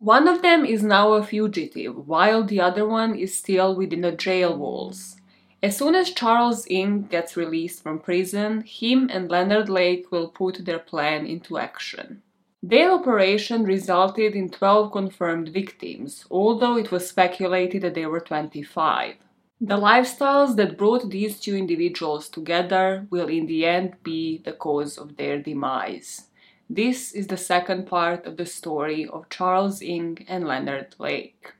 [0.00, 4.12] One of them is now a fugitive, while the other one is still within the
[4.12, 5.16] jail walls.
[5.62, 10.64] As soon as Charles Ng gets released from prison, him and Leonard Lake will put
[10.64, 12.22] their plan into action.
[12.62, 19.16] Their operation resulted in 12 confirmed victims, although it was speculated that there were 25.
[19.60, 24.96] The lifestyles that brought these two individuals together will in the end be the cause
[24.96, 26.29] of their demise.
[26.72, 31.54] This is the second part of the story of Charles Ng and Leonard Lake.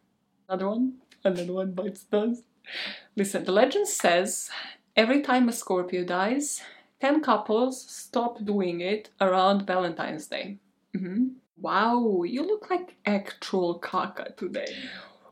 [0.49, 0.99] Another one?
[1.25, 2.45] Another one bites dust.
[3.17, 4.51] Listen, the legend says
[4.95, 6.63] every time a Scorpio dies,
[7.01, 10.59] 10 couples stop doing it around Valentine's Day.
[10.97, 11.31] Mm-hmm.
[11.61, 14.73] Wow, you look like actual caca today.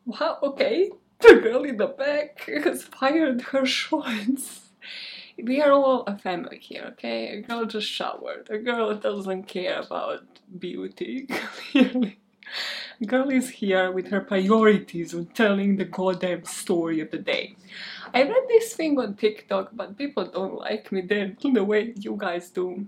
[0.05, 0.91] Wow, okay.
[1.21, 4.68] The girl in the back has fired her shots.
[5.43, 7.29] We are all a family here, okay?
[7.29, 8.49] A girl just showered.
[8.51, 10.25] A girl doesn't care about
[10.59, 11.29] beauty,
[11.71, 12.19] clearly.
[13.07, 17.57] Girl is here with her priorities on telling the goddamn story of the day.
[18.13, 22.17] I read this thing on TikTok, but people don't like me there the way you
[22.17, 22.87] guys do.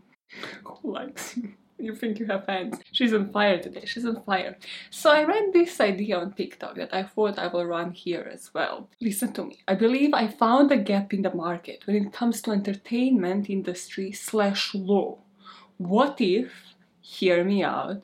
[0.64, 1.52] Who likes you?
[1.80, 2.78] You think you have fans.
[2.92, 3.84] She's on fire today.
[3.86, 4.56] She's on fire.
[4.90, 8.52] So I read this idea on TikTok that I thought I will run here as
[8.52, 8.88] well.
[9.00, 9.58] Listen to me.
[9.66, 14.12] I believe I found a gap in the market when it comes to entertainment industry
[14.12, 15.18] slash law.
[15.78, 16.52] What if,
[17.00, 18.02] hear me out,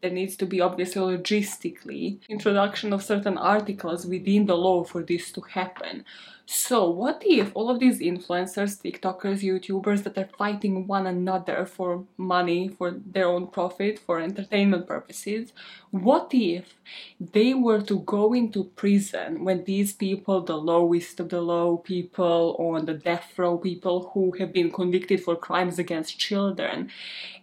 [0.00, 5.32] there needs to be obviously logistically introduction of certain articles within the law for this
[5.32, 6.04] to happen.
[6.50, 12.06] So what if all of these influencers, TikTokers, YouTubers that are fighting one another for
[12.16, 15.52] money, for their own profit, for entertainment purposes,
[15.90, 16.72] what if
[17.20, 22.56] they were to go into prison when these people, the lowest of the low people
[22.58, 26.90] on the death row people who have been convicted for crimes against children,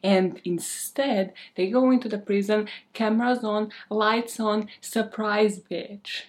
[0.01, 6.23] and instead they go into the prison, cameras on, lights on, surprise bitch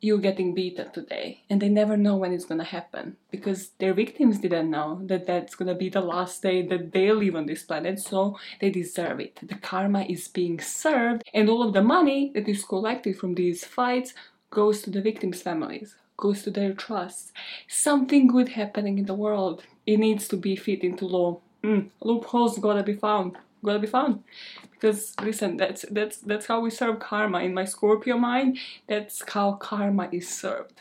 [0.00, 4.38] you're getting beaten today and they never know when it's gonna happen because their victims
[4.38, 8.00] didn't know that that's gonna be the last day that they live on this planet
[8.00, 9.38] so they deserve it.
[9.42, 13.64] The karma is being served and all of the money that is collected from these
[13.64, 14.14] fights
[14.50, 17.32] goes to the victims families goes to their trusts.
[17.66, 19.64] Something good happening in the world.
[19.86, 21.40] It needs to be fit into law.
[21.64, 24.24] Mm, loopholes gotta be found gotta be fun.
[24.72, 27.40] Because listen that's that's that's how we serve karma.
[27.40, 30.80] In my scorpio mind that's how karma is served.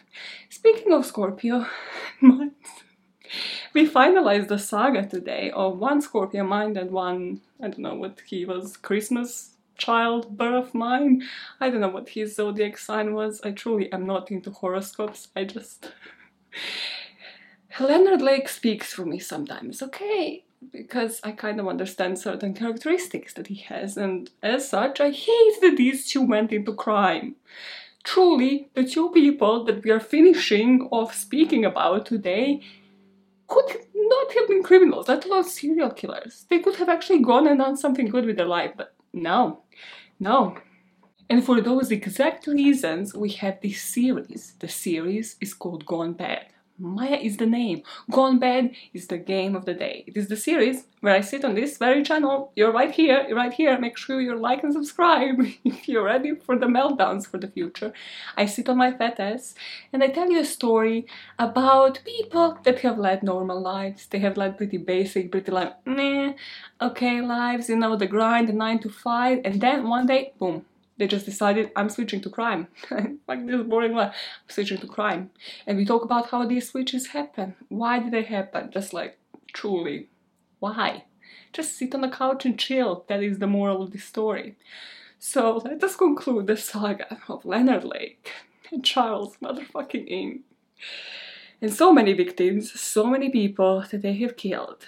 [0.50, 1.66] Speaking of scorpio
[2.22, 2.56] minds.
[3.73, 8.19] we finalized the saga today of one scorpio mind and one i don't know what
[8.25, 11.23] he was christmas child birth mind.
[11.59, 13.41] I don't know what his zodiac sign was.
[13.44, 15.29] I truly am not into horoscopes.
[15.35, 15.91] I just
[17.79, 23.47] leonard lake speaks for me sometimes okay because I kind of understand certain characteristics that
[23.47, 27.36] he has, and as such, I hate that these two went into crime.
[28.03, 32.62] Truly, the two people that we are finishing off speaking about today
[33.47, 36.46] could not have been criminals, let alone serial killers.
[36.50, 39.64] They could have actually gone and done something good with their life, but no,
[40.20, 40.58] no.
[41.30, 44.56] And for those exact reasons, we have this series.
[44.59, 46.47] The series is called Gone Bad.
[46.79, 47.84] Maja is the name.
[48.09, 50.06] Gone Bad is the game of the day.
[50.07, 52.51] It is the series where I sit on this very channel.
[52.56, 53.78] You're right here, you're right here.
[53.78, 55.35] Make sure you like and subscribe
[55.66, 57.94] if you're ready for the meltdowns for the future.
[58.38, 59.56] I sit on my fat ass
[59.91, 61.06] and I tell you a story
[61.38, 64.07] about people that have led normal lives.
[64.07, 66.34] They have led pretty basic, pretty like, meh,
[66.81, 70.66] okay lives, you know, the grind, the 9 to 5, and then one day, boom,
[71.00, 72.68] they just decided I'm switching to crime.
[73.28, 75.32] like this boring life, I'm switching to crime.
[75.66, 77.56] And we talk about how these switches happen.
[77.70, 78.70] Why did they happen?
[78.70, 79.18] Just like
[79.54, 80.09] truly,
[80.59, 81.06] why?
[81.54, 83.06] Just sit on the couch and chill.
[83.08, 84.58] That is the moral of the story.
[85.18, 88.32] So let us conclude the saga of Leonard Lake
[88.70, 90.44] and Charles motherfucking Ng.
[91.62, 94.86] And so many victims, so many people that they have killed,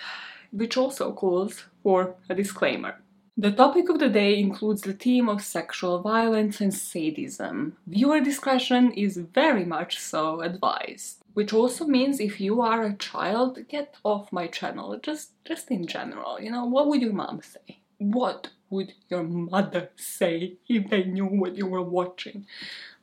[0.52, 3.02] which also calls for a disclaimer.
[3.42, 7.76] The topic of the day includes the theme of sexual violence and sadism.
[7.88, 11.24] Viewer discretion is very much so advised.
[11.34, 15.88] Which also means if you are a child, get off my channel, just, just in
[15.88, 16.40] general.
[16.40, 17.80] You know, what would your mom say?
[17.98, 22.46] What would your mother say if they knew what you were watching?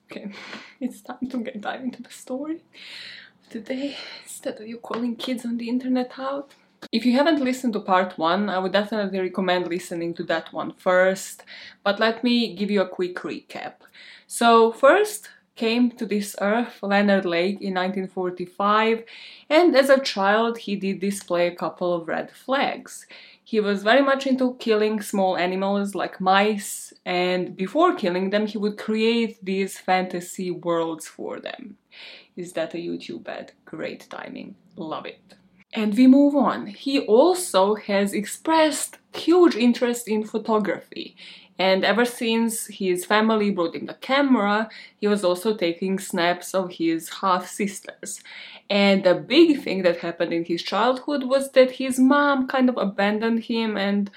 [0.06, 0.30] Okay,
[0.80, 2.60] it's time to get dive into the story
[3.50, 6.52] today instead of you calling kids on the internet out.
[6.92, 10.72] If you haven't listened to part one, I would definitely recommend listening to that one
[10.74, 11.44] first,
[11.84, 13.74] but let me give you a quick recap.
[14.26, 19.04] So first came to this earth Leonard Lake in 1945,
[19.50, 23.06] and as a child he did display a couple of red flags.
[23.42, 28.58] He was very much into killing small animals like mice, and before killing them, he
[28.58, 31.76] would create these fantasy worlds for them.
[32.36, 33.52] Is that a YouTube ad?
[33.64, 34.54] Great timing.
[34.76, 35.34] Love it.
[35.74, 36.66] And we move on.
[36.66, 41.16] He also has expressed huge interest in photography.
[41.58, 44.70] And ever since his family brought him the camera,
[45.00, 48.22] he was also taking snaps of his half sisters.
[48.70, 52.76] And the big thing that happened in his childhood was that his mom kind of
[52.76, 54.10] abandoned him and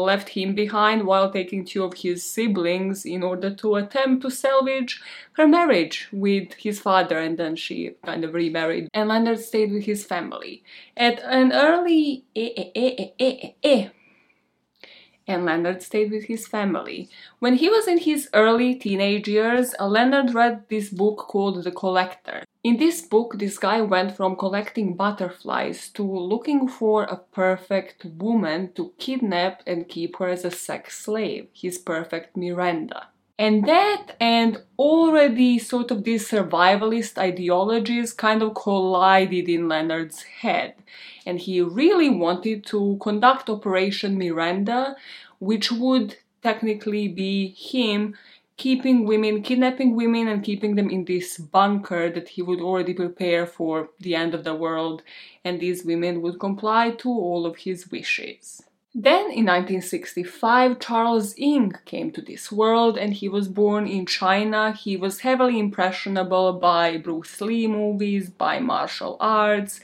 [0.00, 5.02] left him behind while taking two of his siblings in order to attempt to salvage
[5.34, 9.84] her marriage with his father and then she kind of remarried and Leonard stayed with
[9.84, 10.62] his family.
[10.96, 13.08] At an early eh, eh,
[13.62, 13.88] eh,
[15.26, 17.08] and Leonard stayed with his family.
[17.38, 22.44] When he was in his early teenage years, Leonard read this book called The Collector.
[22.64, 28.72] In this book, this guy went from collecting butterflies to looking for a perfect woman
[28.74, 33.08] to kidnap and keep her as a sex slave, his perfect Miranda.
[33.42, 40.74] And that and already sort of these survivalist ideologies kind of collided in Leonard's head.
[41.26, 44.94] And he really wanted to conduct Operation Miranda,
[45.40, 48.14] which would technically be him
[48.56, 53.44] keeping women, kidnapping women and keeping them in this bunker that he would already prepare
[53.44, 55.02] for the end of the world,
[55.44, 58.62] and these women would comply to all of his wishes.
[58.94, 64.72] Then in 1965, Charles Ng came to this world and he was born in China.
[64.72, 69.80] He was heavily impressionable by Bruce Lee movies, by martial arts,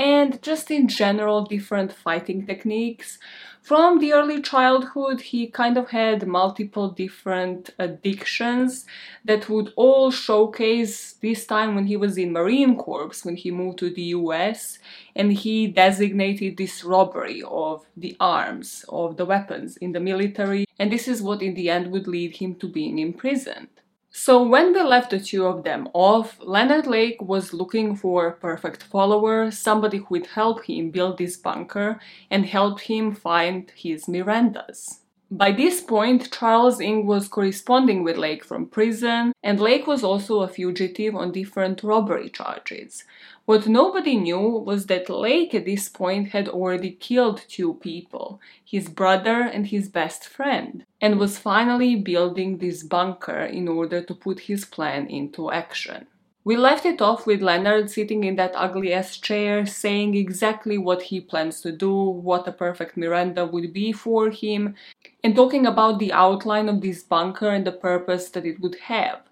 [0.00, 3.18] and just in general different fighting techniques.
[3.66, 8.86] From the early childhood, he kind of had multiple different addictions
[9.24, 13.78] that would all showcase this time when he was in Marine Corps, when he moved
[13.80, 14.78] to the US,
[15.16, 20.92] and he designated this robbery of the arms, of the weapons in the military, and
[20.92, 23.75] this is what in the end would lead him to being imprisoned.
[24.18, 28.32] So when they left the two of them off, Leonard Lake was looking for a
[28.32, 34.06] perfect follower, somebody who would help him build this bunker and help him find his
[34.06, 35.00] Mirandas.
[35.30, 40.42] By this point, Charles Ng was corresponding with Lake from prison, and Lake was also
[40.42, 43.02] a fugitive on different robbery charges.
[43.44, 48.88] What nobody knew was that Lake at this point had already killed two people, his
[48.88, 54.40] brother and his best friend, and was finally building this bunker in order to put
[54.40, 56.06] his plan into action.
[56.46, 61.02] We left it off with Leonard sitting in that ugly ass chair, saying exactly what
[61.02, 64.76] he plans to do, what a perfect Miranda would be for him,
[65.24, 69.22] and talking about the outline of this bunker and the purpose that it would have.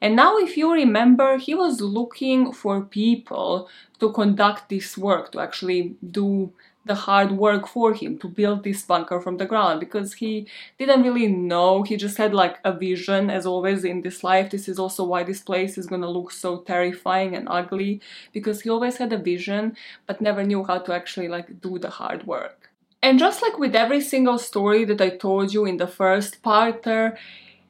[0.00, 3.68] And now, if you remember, he was looking for people
[4.00, 6.50] to conduct this work, to actually do
[6.84, 10.46] the hard work for him to build this bunker from the ground because he
[10.78, 11.82] didn't really know.
[11.82, 14.50] He just had like a vision, as always in this life.
[14.50, 18.00] This is also why this place is gonna look so terrifying and ugly
[18.32, 19.76] because he always had a vision
[20.06, 22.70] but never knew how to actually like do the hard work.
[23.02, 26.84] And just like with every single story that I told you in the first part
[26.84, 27.18] there,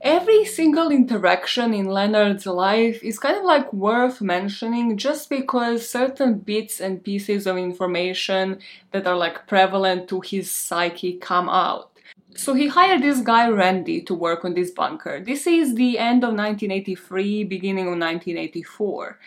[0.04, 6.40] Every single interaction in Leonard's life is kind of like worth mentioning just because certain
[6.40, 8.58] bits and pieces of information
[8.90, 11.90] that are like prevalent to his psyche come out.
[12.36, 15.24] So he hired this guy Randy to work on this bunker.
[15.24, 19.18] This is the end of 1983, beginning of 1984.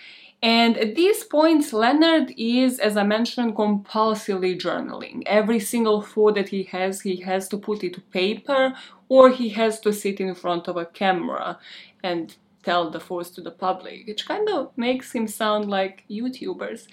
[0.44, 5.24] And at these points, Leonard is, as I mentioned, compulsively journaling.
[5.26, 8.76] Every single thought that he has, he has to put it to paper
[9.10, 11.60] or he has to sit in front of a camera
[12.04, 16.88] and tell the force to the public, which kind of makes him sound like YouTubers.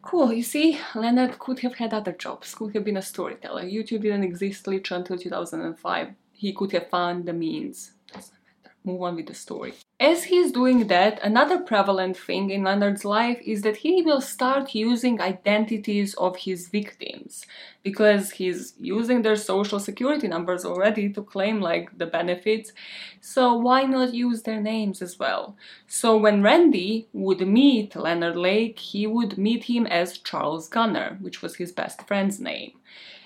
[0.00, 3.62] Cool, you see, Leonard could have had other jobs, could have been a storyteller.
[3.62, 6.08] YouTube didn't exist literally until 2005.
[6.32, 8.32] He could have found the means Doesn't
[8.64, 8.74] matter.
[8.84, 9.74] move on with the story.
[10.02, 14.74] As he's doing that, another prevalent thing in Leonard's life is that he will start
[14.74, 17.46] using identities of his victims
[17.84, 22.72] because he's using their social security numbers already to claim like the benefits.
[23.20, 25.56] So why not use their names as well?
[25.86, 31.42] So when Randy would meet Leonard Lake, he would meet him as Charles Gunnar, which
[31.42, 32.72] was his best friend's name.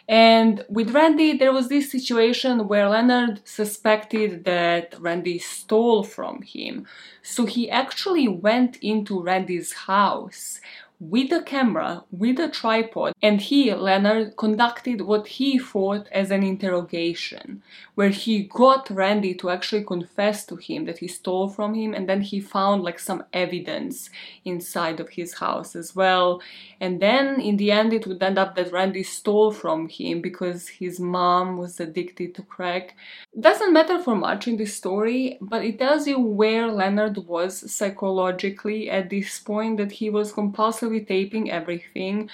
[0.09, 6.87] And with Randy, there was this situation where Leonard suspected that Randy stole from him.
[7.23, 10.61] So he actually went into Randy's house
[10.99, 16.43] with a camera, with a tripod, and he, Leonard, conducted what he thought as an
[16.43, 17.63] interrogation,
[17.95, 22.09] where he got Randy to actually confess to him that he stole from him, and
[22.09, 24.09] then he found like some evidence
[24.45, 26.41] inside of his house as well.
[26.81, 30.69] And then in the end, it would end up that Randy stole from him because
[30.69, 32.97] his mom was addicted to crack.
[33.39, 38.89] Doesn't matter for much in this story, but it tells you where Leonard was psychologically
[38.89, 42.31] at this point that he was compulsively taping everything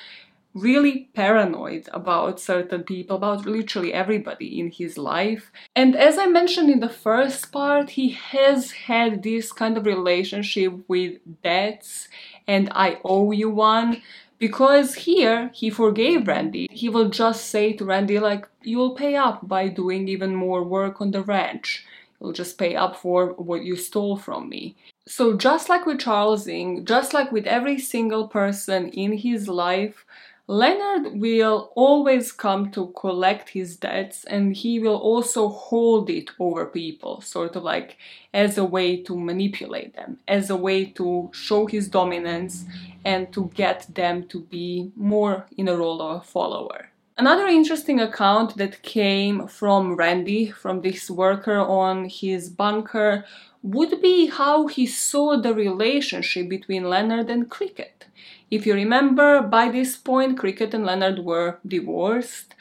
[0.54, 5.50] really paranoid about certain people, about literally everybody in his life.
[5.74, 10.74] And as I mentioned in the first part, he has had this kind of relationship
[10.88, 12.08] with debts
[12.46, 14.02] and I owe you one.
[14.38, 16.66] Because here he forgave Randy.
[16.68, 21.00] He will just say to Randy, like, you'll pay up by doing even more work
[21.00, 21.86] on the ranch.
[22.20, 24.74] You'll just pay up for what you stole from me.
[25.06, 30.04] So, just like with Charles Ng, just like with every single person in his life,
[30.46, 36.66] Leonard will always come to collect his debts and he will also hold it over
[36.66, 37.96] people, sort of like
[38.32, 42.64] as a way to manipulate them, as a way to show his dominance
[43.04, 46.90] and to get them to be more in a role of a follower.
[47.18, 53.24] Another interesting account that came from Randy, from this worker on his bunker,
[53.62, 58.06] would be how he saw the relationship between Leonard and Cricket.
[58.50, 62.54] If you remember, by this point, Cricket and Leonard were divorced.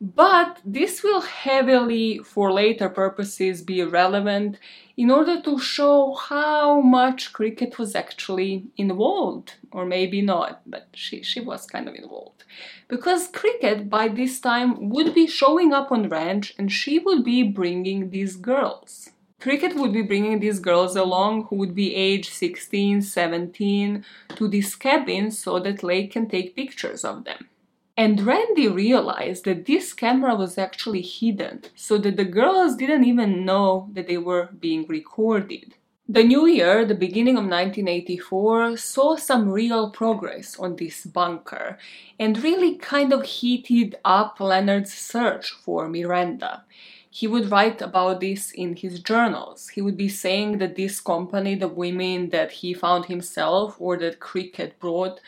[0.00, 4.58] But this will heavily, for later purposes, be relevant
[4.96, 11.22] in order to show how much Cricket was actually involved, or maybe not, but she,
[11.22, 12.44] she was kind of involved.
[12.86, 17.42] Because Cricket, by this time, would be showing up on ranch and she would be
[17.42, 19.10] bringing these girls.
[19.40, 24.04] Cricket would be bringing these girls along who would be age 16, 17
[24.34, 27.48] to this cabin so that Lake can take pictures of them.
[27.96, 33.44] And Randy realized that this camera was actually hidden so that the girls didn't even
[33.44, 35.74] know that they were being recorded.
[36.08, 41.76] The new year, the beginning of 1984, saw some real progress on this bunker
[42.18, 46.64] and really kind of heated up Leonard's search for Miranda
[47.10, 49.68] he would write about this in his journals.
[49.70, 54.20] He would be saying that this company, the women that he found himself or that
[54.20, 55.20] Cricket brought,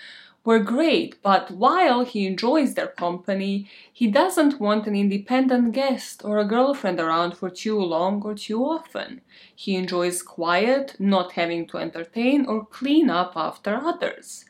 [0.44, 6.38] were great, but while he enjoys their company, he doesn't want an independent guest or
[6.38, 9.20] a girlfriend around for too long or too often.
[9.54, 14.46] He enjoys quiet, not having to entertain or clean up after others.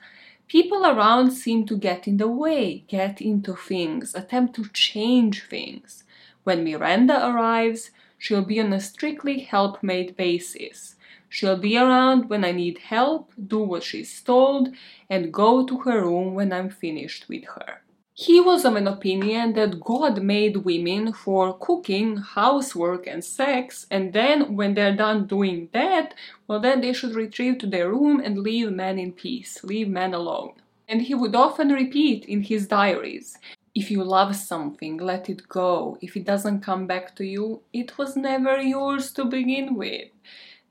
[0.46, 6.04] People around seem to get in the way, get into things, attempt to change things.
[6.44, 10.96] When Miranda arrives, she'll be on a strictly helpmate basis.
[11.28, 14.70] She'll be around when I need help, do what she's told,
[15.08, 17.82] and go to her room when I'm finished with her.
[18.14, 24.12] He was of an opinion that God made women for cooking, housework, and sex, and
[24.12, 26.14] then when they're done doing that,
[26.46, 30.12] well, then they should retreat to their room and leave men in peace, leave men
[30.12, 30.54] alone.
[30.88, 33.38] And he would often repeat in his diaries
[33.74, 35.96] if you love something, let it go.
[36.00, 40.08] If it doesn't come back to you, it was never yours to begin with.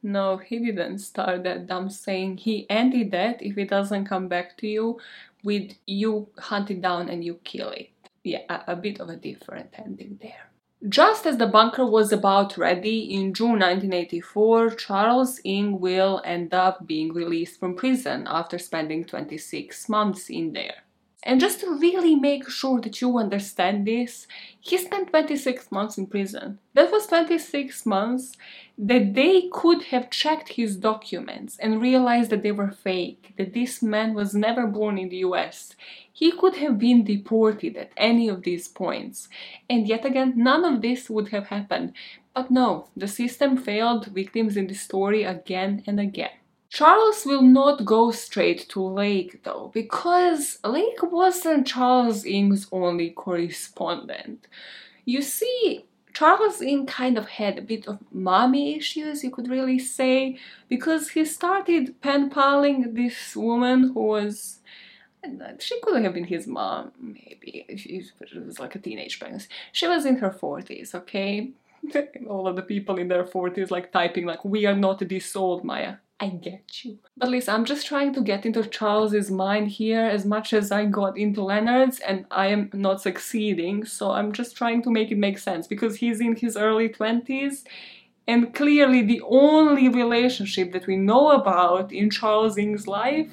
[0.01, 2.37] No, he didn't start that dumb saying.
[2.37, 4.99] He ended that if it doesn't come back to you
[5.43, 7.91] with you hunt it down and you kill it.
[8.23, 10.49] Yeah, a, a bit of a different ending there.
[10.87, 16.87] Just as the bunker was about ready, in June 1984, Charles Ng will end up
[16.87, 20.83] being released from prison after spending 26 months in there.
[21.23, 24.25] And just to really make sure that you understand this,
[24.59, 26.59] he spent 26 months in prison.
[26.75, 28.37] That was 26 months
[28.77, 33.83] that they could have checked his documents and realized that they were fake, that this
[33.83, 35.75] man was never born in the US.
[36.11, 39.27] He could have been deported at any of these points.
[39.69, 41.93] And yet again, none of this would have happened.
[42.33, 46.38] But no, the system failed victims in this story again and again.
[46.69, 54.47] Charles will not go straight to Lake though, because Lake wasn't Charles Ng's only correspondent.
[55.03, 59.79] You see, Charles Ng kind of had a bit of mommy issues, you could really
[59.79, 64.59] say, because he started pen paling this woman who was.
[65.59, 67.65] She couldn't have been his mom, maybe.
[67.77, 69.49] She was like a teenage pregnancy.
[69.73, 71.51] She was in her 40s, okay?
[72.29, 75.65] All of the people in their 40s, like typing, like, we are not this old,
[75.65, 75.97] Maja.
[76.21, 76.99] I get you.
[77.15, 80.85] But listen, I'm just trying to get into Charles's mind here as much as I
[80.85, 83.85] got into Leonard's and I am not succeeding.
[83.85, 87.63] So I'm just trying to make it make sense because he's in his early 20s
[88.27, 93.31] and clearly the only relationship that we know about in Charles Ng's life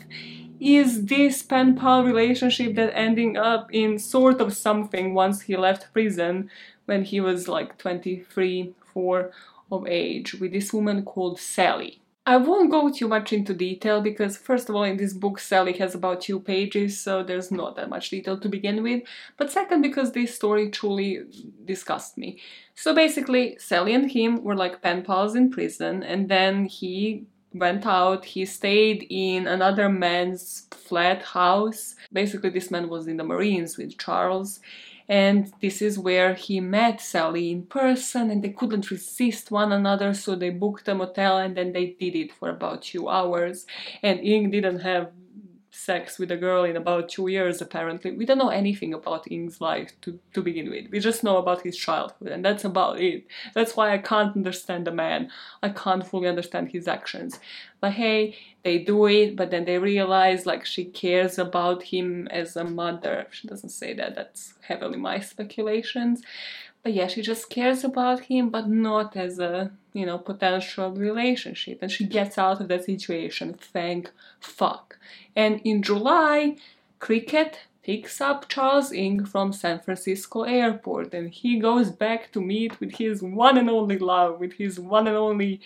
[0.60, 5.92] is this pen pal relationship that ending up in sort of something once he left
[5.92, 6.48] prison
[6.86, 9.32] when he was like 23, 4
[9.70, 12.00] of age with this woman called Sally.
[12.28, 15.74] I won't go too much into detail because, first of all, in this book, Sally
[15.74, 19.04] has about two pages, so there's not that much detail to begin with.
[19.36, 21.20] But second, because this story truly
[21.64, 22.40] disgusted me.
[22.74, 27.26] So basically, Sally and him were like pen pals in prison, and then he
[27.58, 28.24] went out.
[28.24, 31.96] He stayed in another man's flat house.
[32.12, 34.60] Basically, this man was in the Marines with Charles
[35.08, 40.12] and this is where he met Sally in person and they couldn't resist one another
[40.14, 43.66] so they booked a motel and then they did it for about two hours
[44.02, 45.12] and Ng didn't have
[45.86, 48.10] sex with a girl in about two years apparently.
[48.10, 50.90] We don't know anything about Ng's life to, to begin with.
[50.90, 53.26] We just know about his childhood and that's about it.
[53.54, 55.30] That's why I can't understand the man.
[55.62, 57.38] I can't fully understand his actions.
[57.80, 62.56] But hey they do it but then they realize like she cares about him as
[62.56, 63.26] a mother.
[63.30, 64.14] She doesn't say that.
[64.16, 66.22] That's heavily my speculations
[66.86, 71.80] but yeah she just cares about him but not as a you know potential relationship
[71.82, 74.96] and she gets out of that situation thank fuck
[75.34, 76.54] and in july
[77.00, 82.80] cricket picks up Charles Ng from San Francisco airport and he goes back to meet
[82.80, 85.60] with his one and only love, with his one and only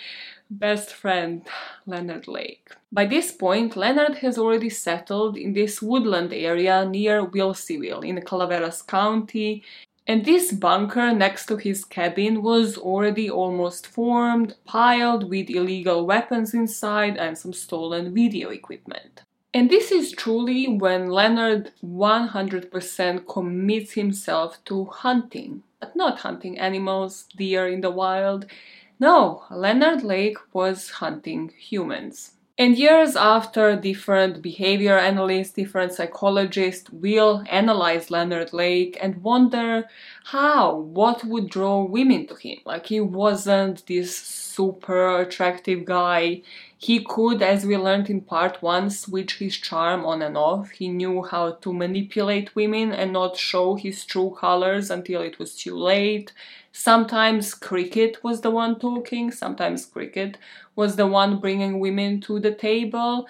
[0.51, 1.47] best friend,
[1.87, 2.69] Leonard Lake.
[2.93, 8.83] By this point, Leonard has already settled in this woodland area near Wilseyville in Calaveras
[8.83, 9.63] County,
[10.11, 16.53] and this bunker next to his cabin was already almost formed, piled with illegal weapons
[16.53, 19.23] inside and some stolen video equipment.
[19.55, 27.29] And this is truly when Leonard 100% commits himself to hunting, but not hunting animals,
[27.37, 28.47] deer in the wild.
[28.99, 32.33] No, Leonard Lake was hunting humans.
[32.61, 39.89] And years after, different behavior analysts, different psychologists will analyze Leonard Lake and wonder
[40.25, 42.59] how, what would draw women to him.
[42.67, 46.43] Like, he wasn't this super attractive guy.
[46.77, 50.69] He could, as we learned in part one, switch his charm on and off.
[50.69, 55.57] He knew how to manipulate women and not show his true colors until it was
[55.57, 56.35] too late.
[56.73, 60.39] Sometimes Cricket was the one talking, sometimes Cricket
[60.77, 63.27] was the one bringing women to the table.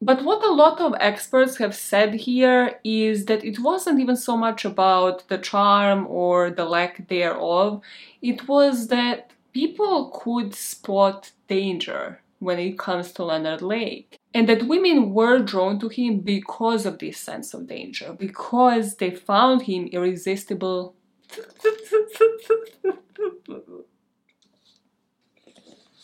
[0.00, 4.36] But what a lot of experts have said here is that it wasn't even so
[4.36, 7.80] much about the charm or the lack thereof,
[8.20, 14.18] it was that people could spot danger when it comes to Leonard Lake.
[14.34, 19.10] And that women were drawn to him because of this sense of danger, because they
[19.10, 20.94] found him irresistible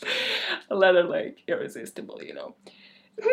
[0.71, 2.55] Leonard like irresistible, you know.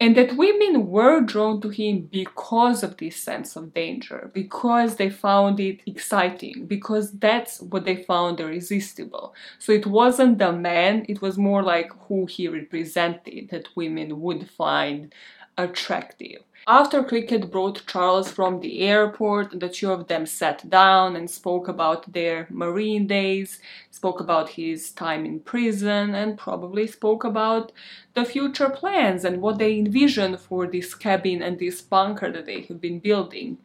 [0.00, 5.10] and that women were drawn to him because of this sense of danger, because they
[5.10, 9.34] found it exciting, because that's what they found irresistible.
[9.58, 14.48] So it wasn't the man, it was more like who he represented that women would
[14.48, 15.12] find
[15.56, 16.42] attractive.
[16.70, 21.66] After Cricket brought Charles from the airport, the two of them sat down and spoke
[21.66, 23.58] about their marine days,
[23.90, 27.72] spoke about his time in prison, and probably spoke about
[28.12, 32.60] the future plans and what they envision for this cabin and this bunker that they
[32.60, 33.56] have been building.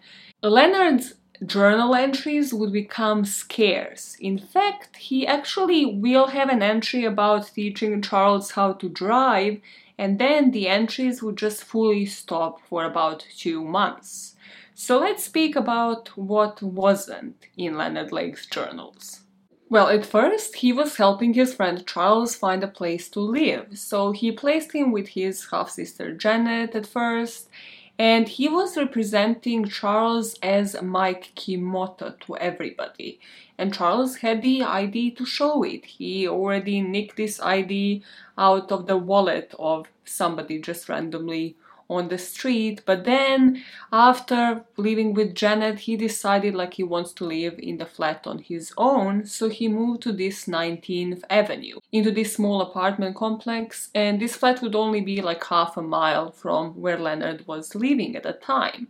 [0.41, 4.15] Leonard's journal entries would become scarce.
[4.21, 9.59] In fact, he actually will have an entry about teaching Charles how to drive
[9.97, 14.35] and then the entries would just fully stop for about two months.
[14.75, 19.21] So let's speak about what wasn't in Leonard Lake's journals.
[19.69, 24.11] Well, at first, he was helping his friend Charles find a place to live, so
[24.11, 27.49] he placed him with his half sister Janet at first,
[27.97, 33.19] and he was representing Charles as Mike Kimoto to everybody.
[33.57, 35.85] And Charles had the ID to show it.
[35.85, 38.03] He already nicked this ID
[38.37, 41.55] out of the wallet of somebody just randomly
[41.89, 42.81] on the street.
[42.85, 47.85] But then, after living with Janet, he decided like he wants to live in the
[47.85, 49.25] flat on his own.
[49.25, 53.89] So he moved to this 19th Avenue, into this small apartment complex.
[53.93, 58.15] And this flat would only be like half a mile from where Leonard was living
[58.15, 58.87] at the time.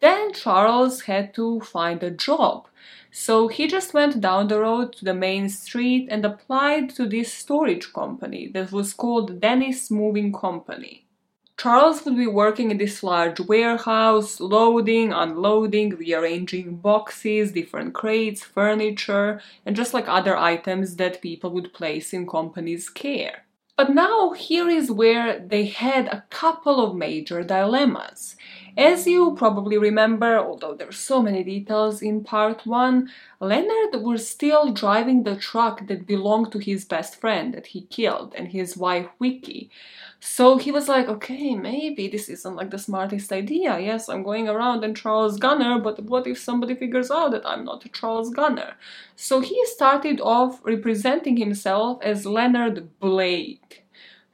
[0.00, 2.67] Then Charles had to find a job.
[3.10, 7.32] So he just went down the road to the main street and applied to this
[7.32, 11.06] storage company that was called Dennis Moving Company.
[11.58, 19.40] Charles would be working in this large warehouse, loading, unloading, rearranging boxes, different crates, furniture,
[19.66, 23.44] and just like other items that people would place in company's care.
[23.76, 28.36] But now here is where they had a couple of major dilemmas.
[28.78, 33.10] As you probably remember, although there's so many details in part 1,
[33.40, 38.36] Leonard was still driving the truck that belonged to his best friend that he killed
[38.36, 39.68] and his wife Vicky.
[40.20, 43.80] So he was like, okay, maybe this isn't like the smartest idea.
[43.80, 47.64] Yes, I'm going around and Charles Gunnar, but what if somebody figures out that I'm
[47.64, 48.76] not Charles Gunnar?
[49.16, 53.82] So he started off representing himself as Leonard Blake.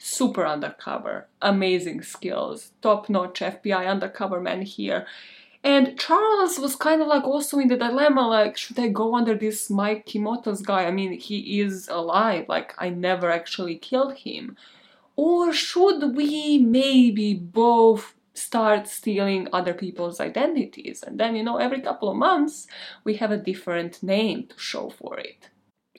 [0.06, 5.06] Super undercover, amazing skills, top notch FBI undercover man here.
[5.62, 9.34] And Charles was kind of like also in the dilemma like, should I go under
[9.34, 10.84] this Mike Kimotos guy?
[10.84, 14.58] I mean, he is alive, like, I never actually killed him.
[15.16, 21.02] Or should we maybe both start stealing other people's identities?
[21.02, 22.66] And then, you know, every couple of months
[23.04, 25.48] we have a different name to show for it.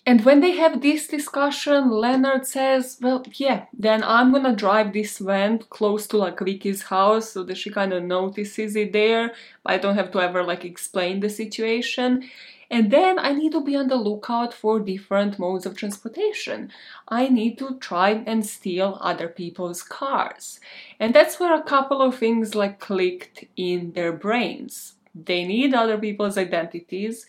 [0.08, 5.18] And when they have this discussion, Leonard says, Well, yeah, then I'm gonna drive this
[5.18, 9.34] van close to like Vicky's house so that she kind of notices it there.
[9.66, 12.30] I don't have to ever like explain the situation.
[12.70, 16.72] And then I need to be on the lookout for different modes of transportation.
[17.08, 20.60] I need to try and steal other people's cars.
[21.00, 24.94] And that's where a couple of things like clicked in their brains.
[25.14, 27.26] They need other people's identities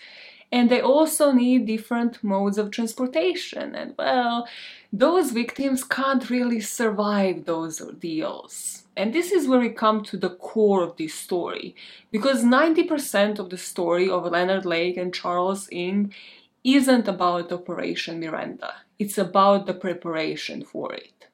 [0.57, 3.75] and they also need different modes of transportation.
[3.75, 4.49] And well,
[4.91, 8.85] those victims can't really survive those ordeals.
[8.97, 11.77] And this is where we come to the core of this story,
[12.11, 16.15] because 90% of the story of Leonard Lake and Charles Ng
[16.65, 18.73] isn't about Operation Miranda.
[18.99, 21.27] It's about the preparation for it.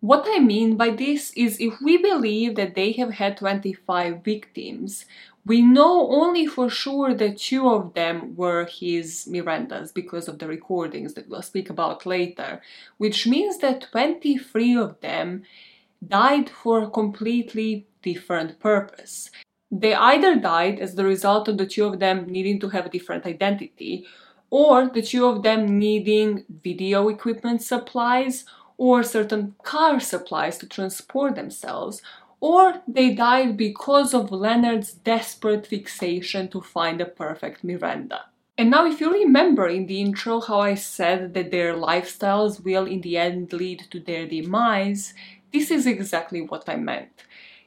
[0.00, 5.06] What I mean by this is if we believe that they have had 25 victims,
[5.46, 10.48] we know only for sure that two of them were his Mirandas because of the
[10.48, 12.60] recordings that we'll speak about later,
[12.98, 15.44] which means that 23 of them
[16.06, 19.30] died for a completely different purpose.
[19.70, 22.90] They either died as the result of the two of them needing to have a
[22.90, 24.04] different identity,
[24.50, 28.44] or the two of them needing video equipment supplies
[28.78, 32.02] or certain car supplies to transport themselves,
[32.46, 38.26] or they died because of Leonard's desperate fixation to find a perfect Miranda.
[38.56, 42.86] And now, if you remember in the intro how I said that their lifestyles will
[42.86, 45.12] in the end lead to their demise,
[45.52, 47.24] this is exactly what I meant.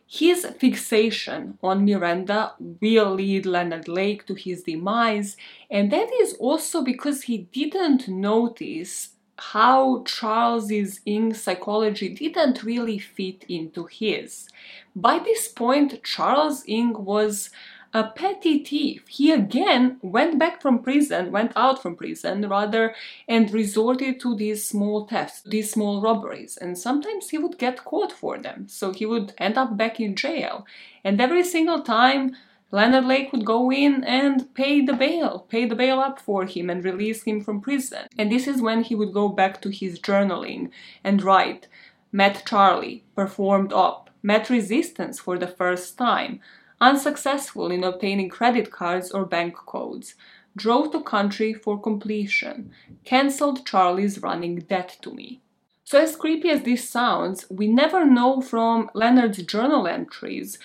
[0.08, 5.36] His fixation on Miranda will lead Leonard Lake to his demise,
[5.70, 13.45] and that is also because he didn't notice how Charles's Ng psychology didn't really fit
[13.47, 14.49] into his.
[14.95, 17.49] By this point, Charles Ng was
[17.93, 19.08] a petty thief.
[19.08, 22.93] He again went back from prison, went out from prison rather,
[23.28, 26.58] and resorted to these small thefts, these small robberies.
[26.58, 30.15] And sometimes he would get caught for them, so he would end up back in
[30.15, 30.67] jail.
[31.04, 32.36] And every single time,
[32.71, 36.69] Leonard Lake would go in and pay the bail, pay the bail up for him
[36.69, 38.08] and release him from prison.
[38.17, 40.69] And this is when he would go back to his journaling
[41.03, 41.67] and write,
[42.12, 46.41] met Charlie, performed up, met resistance for the first time,
[46.79, 50.13] unsuccessful in obtaining credit cards or bank codes,
[50.55, 52.71] drove to country for completion,
[53.03, 55.41] cancelled Charlie's running debt to me.
[55.84, 60.60] So as creepy as this sounds, we never know from Leonard's journal entries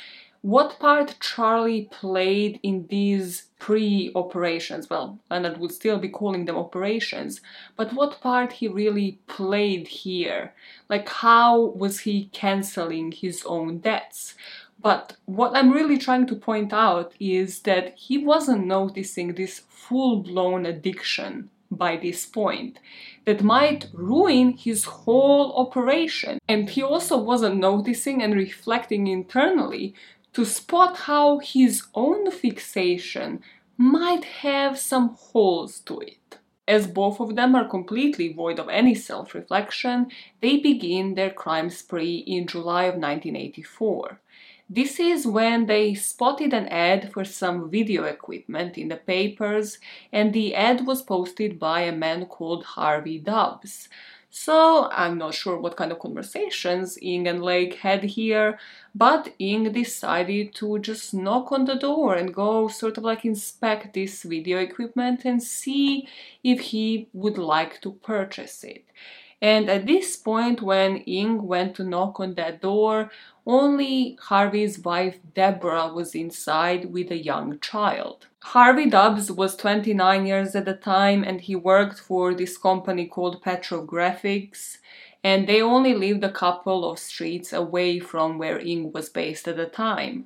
[0.45, 4.91] what part Charlie played in these pre operations.
[4.91, 7.41] Well, Leonard would still be calling them operations,
[7.77, 10.53] but what part he really played here?
[10.91, 14.35] Like, how was he canceling his own debts?
[14.83, 20.19] But what I'm really trying to point out is that he wasn't noticing this full
[20.19, 22.79] blown addiction by this point
[23.25, 26.39] that might ruin his whole operation.
[26.47, 29.95] And he also wasn't noticing and reflecting internally
[30.35, 33.41] to spot how his own fixation
[33.77, 36.39] might have some holes to it.
[36.67, 41.71] As both of them are completely void of any self reflection, they begin their crime
[41.71, 44.21] spree in July of 1984.
[44.69, 49.79] This is when they spotted an ad for some video equipment in the papers,
[50.11, 53.91] and the ad was posted by a man called Harvey Dubs.
[54.37, 58.59] So I'm not sure what kind of conversations Ng and Lake had here,
[58.93, 63.95] but Ng decided to just knock on the door and go sort of like inspect
[63.95, 66.09] this video equipment and see
[66.43, 68.85] if he would like to purchase it.
[69.45, 73.11] And at this point, when Ng went to knock on that door,
[73.47, 78.27] only Harvey's wife Deborah was inside with a young child.
[78.43, 83.43] Harvey Dubs was 29 years at the time and he worked for this company called
[83.43, 84.79] Petrographics
[85.23, 89.59] and they only lived a couple of streets away from where Ng was based at
[89.59, 90.25] the time.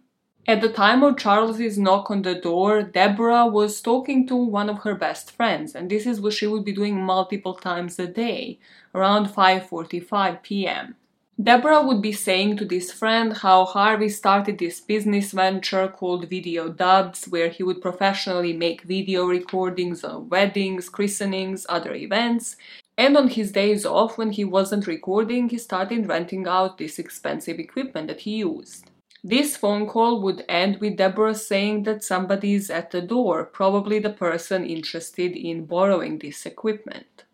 [0.48, 4.78] At the time of Charles's knock on the door, Deborah was talking to one of
[4.78, 8.58] her best friends, and this is what she would be doing multiple times a day,
[8.94, 10.96] around 5:45 p.m.
[11.38, 16.70] Deborah would be saying to this friend how Harvey started this business venture called Video
[16.70, 22.56] Dubs, where he would professionally make video recordings of weddings, christenings, other events.
[22.96, 27.58] And on his days off, when he wasn't recording, he started renting out this expensive
[27.58, 28.87] equipment that he used.
[29.24, 33.98] This phone call would end with Deborah saying that somebody is at the door, probably
[33.98, 37.24] the person interested in borrowing this equipment.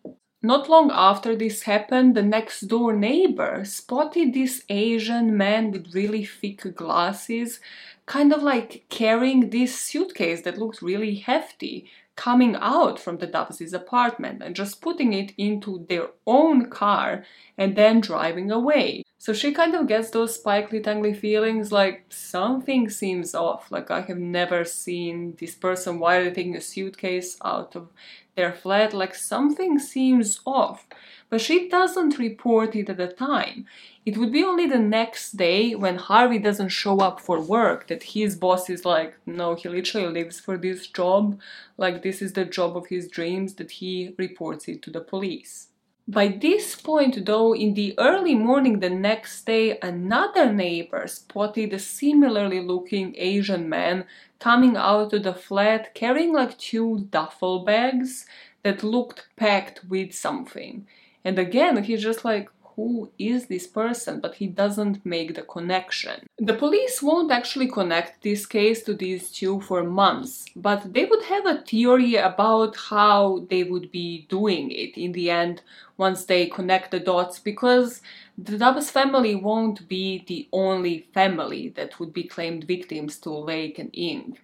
[0.43, 6.25] Not long after this happened, the next door neighbor spotted this Asian man with really
[6.25, 7.61] thick glasses,
[8.07, 13.73] kind of like carrying this suitcase that looked really hefty, coming out from the Dubs'
[13.73, 17.25] apartment and just putting it into their own car
[17.59, 19.05] and then driving away.
[19.25, 23.73] So she kind of gets those spikely tangly feelings like something seems off.
[23.73, 27.89] Like I have never seen this person Why are they taking a suitcase out of
[28.37, 30.87] their flat, like something seems off.
[31.31, 33.65] But she doesn't report it at the time.
[34.05, 38.03] It would be only the next day when Harvey doesn't show up for work that
[38.03, 41.41] his boss is like, no, he literally lives for this job,
[41.79, 45.69] like this is the job of his dreams, that he reports it to the police.
[46.07, 51.79] By this point, though, in the early morning the next day, another neighbor spotted a
[51.79, 54.05] similarly looking Asian man
[54.39, 58.27] coming out of the flat carrying like two duffel bags
[58.63, 60.87] that looked packed with something.
[61.25, 66.27] And again, he's just like, who is this person, but he doesn't make the connection.
[66.39, 71.25] The police won't actually connect this case to these two for months, but they would
[71.25, 75.63] have a theory about how they would be doing it in the end
[75.97, 78.03] once they connect the dots because
[78.37, 83.79] the Dubs family won't be the only family that would be claimed victims to Lake
[83.79, 84.37] and Ng.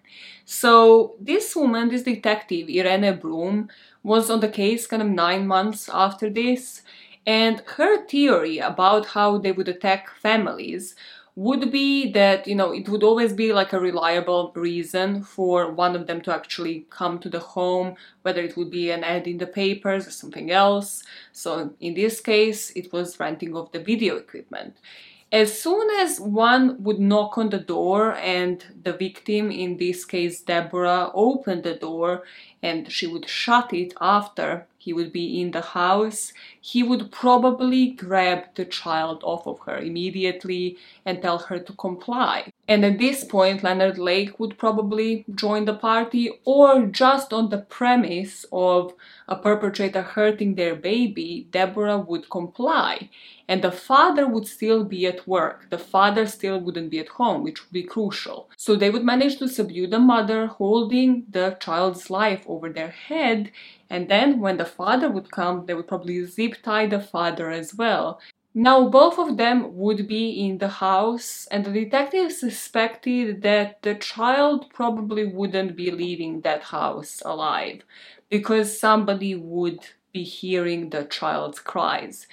[0.44, 3.68] So this woman, this detective, Irene Brunn,
[4.04, 6.82] was on the case kind of nine months after this
[7.26, 10.94] and her theory about how they would attack families
[11.36, 15.94] would be that, you know, it would always be like a reliable reason for one
[15.94, 19.38] of them to actually come to the home, whether it would be an ad in
[19.38, 21.02] the papers or something else.
[21.32, 24.76] So in this case, it was renting of the video equipment.
[25.32, 30.40] As soon as one would knock on the door and the victim, in this case
[30.40, 32.24] Deborah, opened the door
[32.60, 37.90] and she would shut it after he would be in the house, he would probably
[37.90, 42.49] grab the child off of her immediately and tell her to comply.
[42.70, 47.58] And at this point, Leonard Lake would probably join the party, or just on the
[47.58, 48.94] premise of
[49.26, 53.10] a perpetrator hurting their baby, Deborah would comply.
[53.48, 55.68] And the father would still be at work.
[55.70, 58.48] The father still wouldn't be at home, which would be crucial.
[58.56, 63.50] So they would manage to subdue the mother, holding the child's life over their head.
[63.90, 67.74] And then, when the father would come, they would probably zip tie the father as
[67.74, 68.20] well.
[68.52, 73.94] Now, both of them would be in the house, and the detective suspected that the
[73.94, 77.82] child probably wouldn't be leaving that house alive
[78.28, 79.80] because somebody would
[80.12, 82.26] be hearing the child's cries.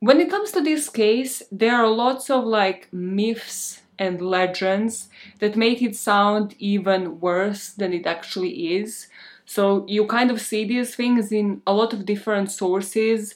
[0.00, 5.56] When it comes to this case, there are lots of like myths and legends that
[5.56, 9.06] make it sound even worse than it actually is.
[9.46, 13.34] So you kind of see these things in a lot of different sources,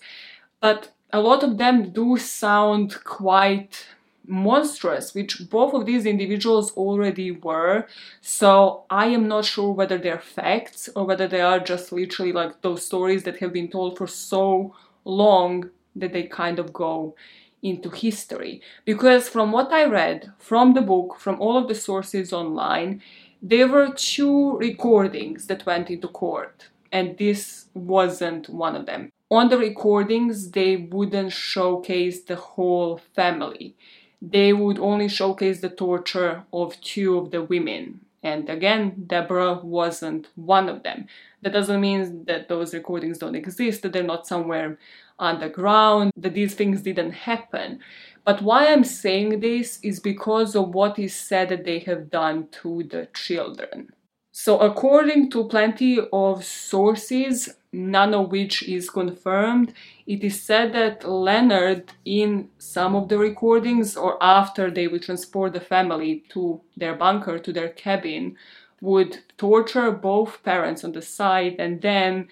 [0.60, 3.86] but a lot of them do sound quite
[4.26, 7.86] monstrous, which both of these individuals already were.
[8.20, 12.60] So I am not sure whether they're facts or whether they are just literally like
[12.60, 17.14] those stories that have been told for so long that they kind of go
[17.62, 18.60] into history.
[18.84, 23.02] Because from what I read, from the book, from all of the sources online,
[23.40, 29.48] there were two recordings that went into court, and this wasn't one of them on
[29.48, 33.76] the recordings they wouldn't showcase the whole family.
[34.20, 38.00] They would only showcase the torture of two of the women.
[38.22, 41.06] And again deborah wasn't one of them.
[41.42, 44.78] That doesn't mean that those recordings don't exist that they're not somewhere
[45.18, 47.80] underground that these things didn't happen.
[48.24, 52.48] But why i'm saying this is because of what is said that they have done
[52.62, 53.92] to the children.
[54.32, 59.72] So, according to plenty of sources, none of which is confirmed,
[60.06, 65.52] it is said that Leonard, in some of the recordings or after they would transport
[65.52, 68.36] the family to their bunker, to their cabin,
[68.80, 72.28] would torture both parents on the side and then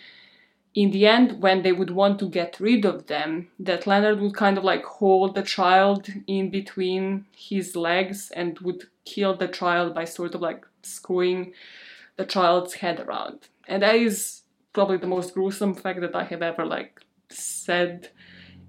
[0.77, 4.35] in the end, when they would want to get rid of them, that Leonard would
[4.35, 9.94] kind of like hold the child in between his legs and would kill the child
[9.94, 11.55] by sort of like screwing
[12.16, 13.49] the child's head around.
[13.66, 14.42] And that is
[14.77, 18.11] probably the most gruesome fact that I have ever like said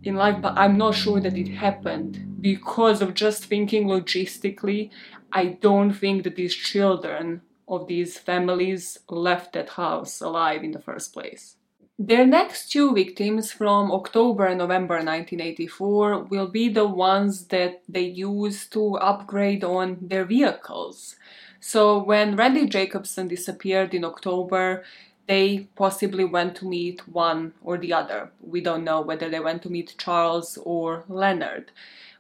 [0.03, 4.89] in life, but I'm not sure that it happened because of just thinking logistically.
[5.33, 10.85] I don't think that these children of these families left that house alive in the
[10.89, 11.57] first place.
[11.99, 18.07] Their next two victims from October and November 1984 will be the ones that they
[18.29, 21.17] use to upgrade on their vehicles.
[21.59, 24.85] So when Randy Jacobson disappeared in October,
[25.27, 28.31] they possibly went to meet one or the other.
[28.41, 31.71] We don't know whether they went to meet Charles or Leonard.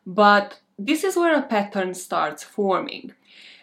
[0.05, 3.13] But this is where a pattern starts forming.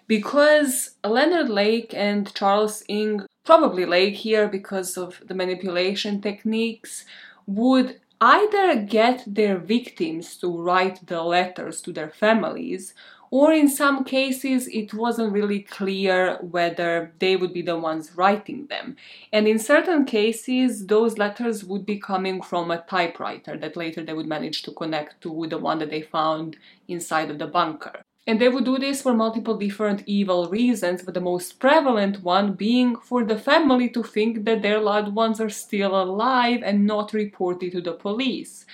[0.07, 7.05] Because Leonard Lake and Charles Ng probably Lake here because of the manipulation techniques,
[7.47, 12.95] would either get their victims to write the letters to their families,
[13.35, 18.65] or in some cases it wasn't really clear whether they would be the ones writing
[18.69, 18.97] them.
[19.33, 24.13] And in certain cases, those letters would be coming from a typewriter that later they
[24.13, 28.05] would manage to connect to the one that they found inside of the bunker.
[28.25, 32.53] And they would do this for multiple different evil reasons, but the most prevalent one
[32.53, 37.13] being for the family to think that their loved ones are still alive and not
[37.13, 38.65] reported to the police.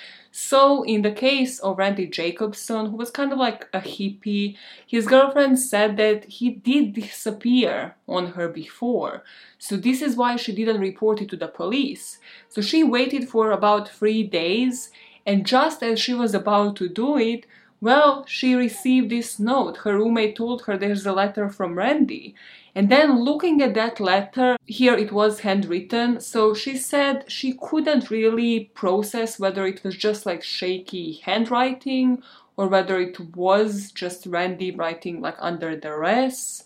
[0.42, 5.06] So, in the case of Randy Jacobson, who was kind of like a hippie, his
[5.06, 9.22] girlfriend said that he did disappear on her before.
[9.58, 12.18] So, this is why she didn't report it to the police.
[12.48, 14.90] So, she waited for about three days,
[15.26, 17.44] and just as she was about to do it,
[17.82, 19.76] well, she received this note.
[19.84, 22.34] Her roommate told her there's a letter from Randy.
[22.74, 28.10] And then looking at that letter, here it was handwritten, so she said she couldn't
[28.10, 32.22] really process whether it was just like shaky handwriting
[32.56, 36.62] or whether it was just Randy writing like under the duress.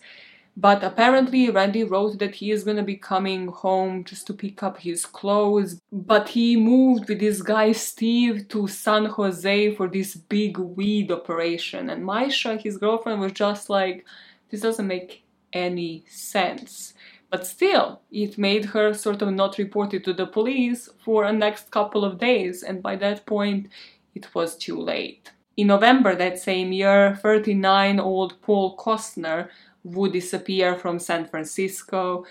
[0.57, 4.77] But apparently, Randy wrote that he is gonna be coming home just to pick up
[4.79, 5.81] his clothes.
[5.91, 11.89] But he moved with this guy Steve to San Jose for this big weed operation.
[11.89, 14.05] And Maisha, his girlfriend, was just like,
[14.49, 15.24] this doesn't make
[15.55, 16.93] any sense.
[17.31, 21.33] But still, it made her sort of not report it to the police for a
[21.33, 23.69] next couple of days, and by that point,
[24.13, 25.31] it was too late.
[25.57, 29.49] In November that same year, 39 old Paul Costner
[29.83, 32.25] would disappear from San Francisco,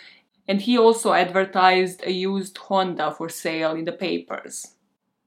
[0.46, 4.73] and he also advertised a used Honda for sale in the papers.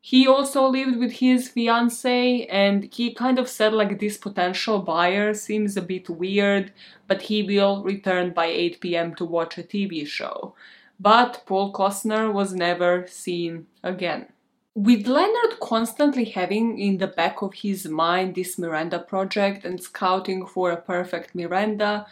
[0.02, 5.34] He also lived with his fiance and he kind of said like this potential buyer
[5.34, 6.72] seems a bit weird,
[7.08, 10.56] but he will return by 8 pm to watch a TV show.
[11.00, 14.28] But Paul Costner was never seen again.
[14.74, 20.46] With Leonard constantly having in the back of his mind this Miranda project and scouting
[20.46, 22.06] for a perfect Miranda,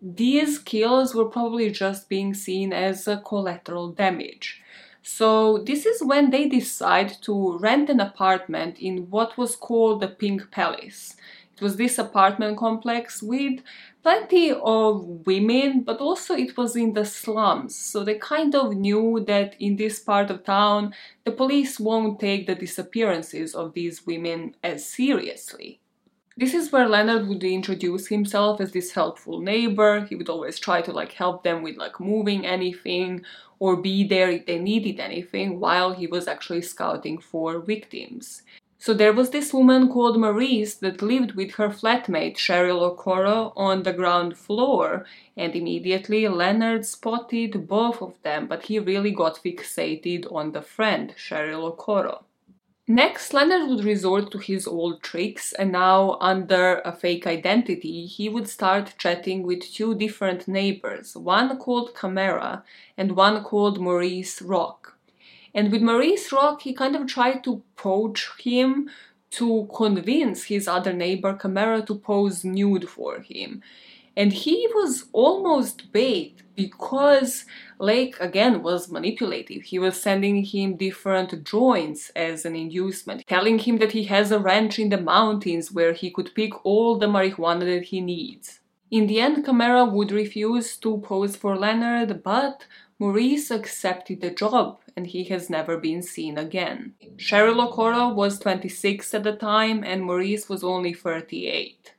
[0.00, 4.61] these kills were probably just being seen as collateral damage.
[5.02, 10.08] So, this is when they decide to rent an apartment in what was called the
[10.08, 11.16] Pink Palace.
[11.54, 13.60] It was this apartment complex with
[14.02, 17.74] plenty of women, but also it was in the slums.
[17.74, 22.46] So they kind of knew that in this part of town, the police won't take
[22.46, 25.80] the disappearances of these women as seriously.
[26.36, 30.06] This is where Leonard would introduce himself as this helpful neighbor.
[30.06, 33.24] He would always try to like help them with like moving anything
[33.62, 38.42] or be there if they needed anything while he was actually scouting for victims.
[38.78, 43.84] So there was this woman called Maurice that lived with her flatmate Cheryl Okoro on
[43.84, 50.22] the ground floor, and immediately Leonard spotted both of them, but he really got fixated
[50.32, 52.24] on the friend, Cheryl Okoro.
[52.88, 58.28] Next, Leonard would resort to his old tricks, and now, under a fake identity, he
[58.28, 62.64] would start chatting with two different neighbors, one called Camara
[62.96, 64.98] and one called Maurice Rock.
[65.54, 68.90] And with Maurice Rock, he kind of tried to poach him
[69.32, 73.62] to convince his other neighbor Camara to pose nude for him.
[74.16, 77.46] And he was almost bait because
[77.78, 79.62] Lake again was manipulative.
[79.62, 84.38] He was sending him different drawings as an inducement, telling him that he has a
[84.38, 88.60] ranch in the mountains where he could pick all the marijuana that he needs.
[88.90, 92.66] In the end, Camara would refuse to pose for Leonard, but
[92.98, 96.94] Maurice accepted the job and he has never been seen again.
[97.16, 101.94] Cheryl Okoro was 26 at the time and Maurice was only 38.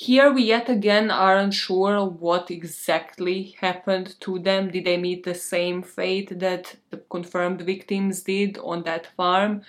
[0.00, 4.70] Here we yet again aren't sure what exactly happened to them.
[4.70, 9.62] Did they meet the same fate that the confirmed victims did on that farm?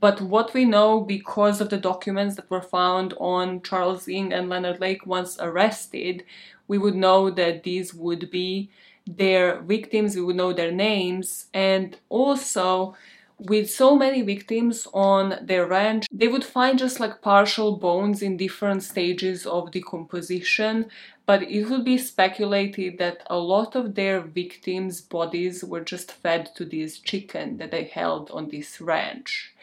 [0.00, 4.48] But what we know because of the documents that were found on Charles Ng and
[4.48, 6.24] Leonard Lake once arrested,
[6.66, 8.68] we would know that these would be
[9.06, 12.96] their victims, we would know their names, and also
[13.38, 18.36] with so many victims on their ranch, they would find just like partial bones in
[18.36, 20.86] different stages of decomposition,
[21.26, 26.50] but it would be speculated that a lot of their victims' bodies were just fed
[26.54, 29.54] to this chicken that they held on this ranch.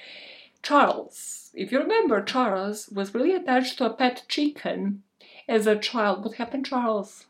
[0.61, 5.03] Charles, if you remember, Charles was really attached to a pet chicken
[5.47, 6.23] as a child.
[6.23, 7.25] What happened, Charles?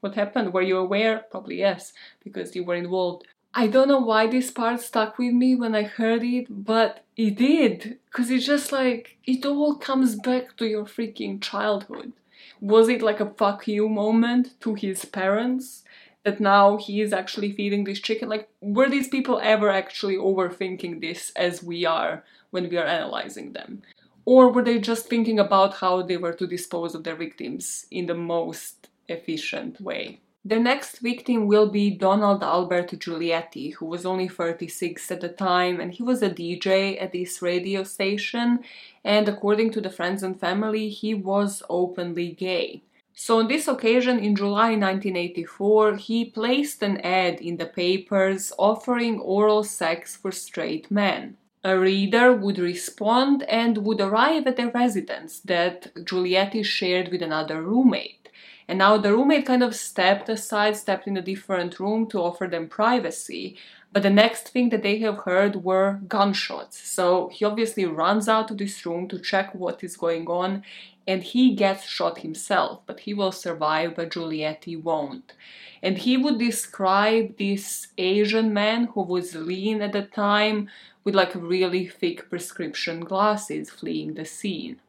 [0.00, 0.52] What happened?
[0.52, 1.24] Were you aware?
[1.30, 1.92] Probably yes,
[2.22, 3.26] because you were involved.
[3.54, 7.36] I don't know why this part stuck with me when I heard it, but it
[7.36, 7.98] did.
[8.06, 12.12] Because it's just like, it all comes back to your freaking childhood.
[12.60, 15.84] Was it like a fuck you moment to his parents?
[16.24, 18.28] That now he is actually feeding this chicken?
[18.28, 23.52] Like, were these people ever actually overthinking this as we are when we are analyzing
[23.52, 23.82] them?
[24.24, 28.06] Or were they just thinking about how they were to dispose of their victims in
[28.06, 30.20] the most efficient way?
[30.48, 35.78] The next victim will be Donald Albert Giulietti, who was only 36 at the time,
[35.78, 38.60] and he was a DJ at this radio station,
[39.04, 42.80] and according to the friends and family, he was openly gay.
[43.12, 49.20] So on this occasion, in July 1984, he placed an ad in the papers offering
[49.20, 51.36] oral sex for straight men.
[51.62, 57.60] A reader would respond and would arrive at a residence that Giulietti shared with another
[57.60, 58.17] roommate.
[58.68, 62.46] And now the roommate kind of stepped aside, stepped in a different room to offer
[62.46, 63.56] them privacy.
[63.92, 66.78] But the next thing that they have heard were gunshots.
[66.86, 70.62] So he obviously runs out of this room to check what is going on
[71.08, 75.32] and he gets shot himself, but he will survive, but Giulietti won't.
[75.82, 80.68] And he would describe this Asian man who was lean at the time
[81.04, 84.80] with like really thick prescription glasses fleeing the scene.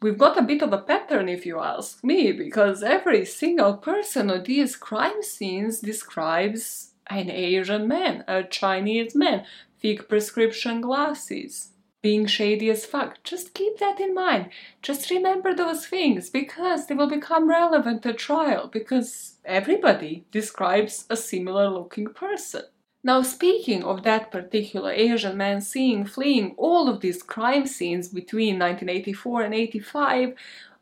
[0.00, 4.30] We've got a bit of a pattern, if you ask me, because every single person
[4.30, 9.44] on these crime scenes describes an Asian man, a Chinese man,
[9.80, 11.70] thick prescription glasses,
[12.00, 13.22] being shady as fuck.
[13.24, 14.50] Just keep that in mind.
[14.82, 21.16] Just remember those things because they will become relevant at trial because everybody describes a
[21.16, 22.62] similar looking person.
[23.04, 28.58] Now, speaking of that particular Asian man seeing fleeing all of these crime scenes between
[28.58, 30.34] 1984 and 85,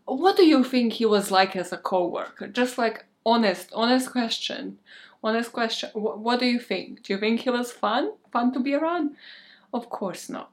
[0.07, 2.49] what do you think he was like as a co-worker?
[2.49, 4.79] Just like honest, honest question.
[5.23, 5.91] Honest question.
[5.95, 7.03] what do you think?
[7.03, 8.13] Do you think he was fun?
[8.33, 9.17] Fun to be around?
[9.75, 10.53] Of course not.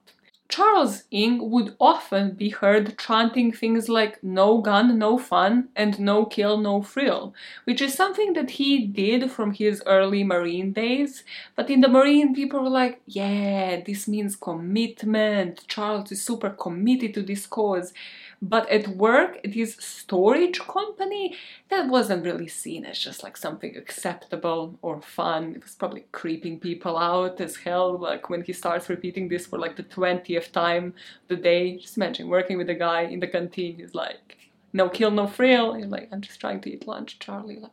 [0.55, 6.27] Charles Ng would often be heard chanting things like no gun, no fun, and no
[6.27, 7.33] kill, no frill,
[7.63, 11.23] which is something that he did from his early Marine days.
[11.55, 15.67] But in the Marine, people were like, yeah, this means commitment.
[15.67, 17.91] Charles is super committed to this cause.
[18.45, 21.37] But at work, at his storage company,
[21.69, 25.53] that wasn't really seen as just like something acceptable or fun.
[25.55, 27.97] It was probably creeping people out as hell.
[27.97, 30.93] Like when he starts repeating this for like the 20th time
[31.29, 31.77] the day.
[31.77, 33.77] Just imagine working with a guy in the canteen.
[33.77, 34.37] He's like,
[34.73, 35.75] no kill, no frill.
[35.75, 37.61] He's like, I'm just trying to eat lunch, Charlie.
[37.61, 37.71] Like,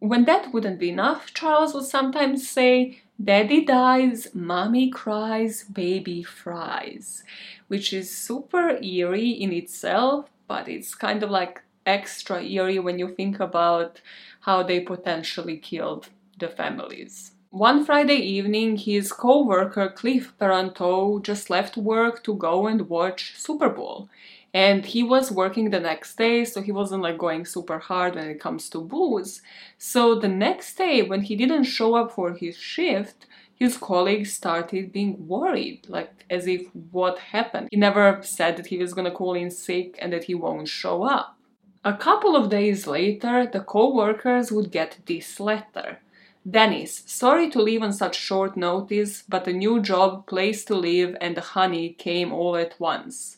[0.00, 7.22] when that wouldn't be enough, Charles would sometimes say, Daddy dies, mommy cries, baby fries,
[7.68, 13.08] which is super eerie in itself, but it's kind of like extra eerie when you
[13.08, 14.00] think about
[14.40, 16.08] how they potentially killed
[16.38, 17.32] the families.
[17.50, 23.68] One Friday evening, his co-worker Cliff Peranteau just left work to go and watch Super
[23.68, 24.08] Bowl
[24.54, 28.28] and he was working the next day so he wasn't like going super hard when
[28.28, 29.42] it comes to booze.
[29.78, 33.26] So the next day when he didn't show up for his shift
[33.62, 37.68] his colleagues started being worried like as if what happened.
[37.70, 41.04] He never said that he was to call in sick and that he won't show
[41.04, 41.36] up.
[41.84, 46.00] A couple of days later the co-workers would get this letter.
[46.48, 51.16] Dennis, sorry to leave on such short notice, but a new job, place to live,
[51.20, 53.36] and the honey came all at once.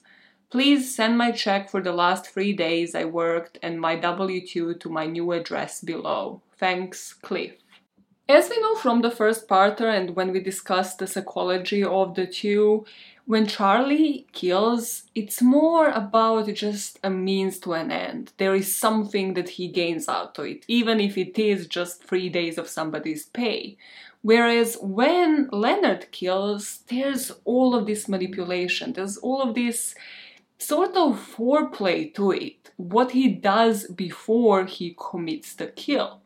[0.55, 4.89] Please send my check for the last three days I worked and my W2 to
[4.89, 6.43] my new address below.
[6.57, 7.55] Thanks, Cliff.
[8.29, 12.29] As we know from the first parter and when we discussed the psychology of the
[12.29, 12.87] two,
[13.27, 18.31] when Charlie kills, it's more about just a means to an end.
[18.37, 22.29] There is something that he gains out of it, even if it is just three
[22.29, 23.77] days of somebody's pay.
[24.23, 29.97] Whereas when Leonard kills, there's all of this manipulation, there's all of this
[30.59, 36.21] sort of foreplay to it, what he does before he commits the kill.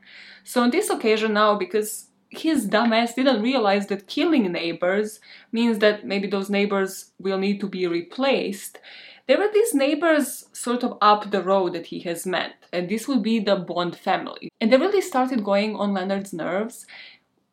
[0.45, 5.21] So on this occasion now, because his dumbass didn't realize that killing neighbors
[5.51, 8.79] means that maybe those neighbors will need to be replaced,
[9.27, 13.07] there were these neighbors sort of up the road that he has met, and this
[13.07, 14.49] would be the Bond family.
[14.61, 16.87] And they really started going on Leonard's nerves.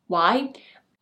[0.08, 0.54] Why?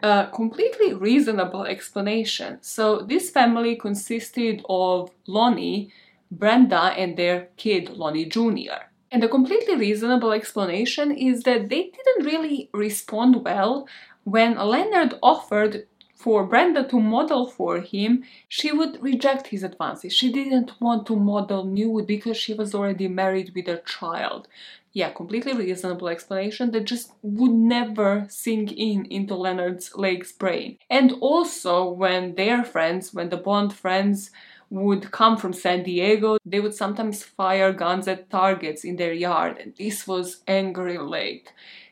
[0.04, 2.60] A completely reasonable explanation.
[2.62, 5.92] So, this family consisted of Lonnie,
[6.30, 8.92] Brenda, and their kid, Lonnie Jr.
[9.12, 13.88] And the completely reasonable explanation is that they didn't really respond well
[14.24, 20.14] when Leonard offered for Brenda to model for him, she would reject his advances.
[20.14, 24.48] She didn't want to model nude because she was already married with a child.
[24.94, 30.78] Yeah, completely reasonable explanation that just would never sink in into Leonard's Lake's brain.
[30.90, 34.30] And also, when their friends, when the Bond friends
[34.70, 39.58] would come from San Diego, they would sometimes fire guns at targets in their yard,
[39.58, 41.50] and this was angry Lake.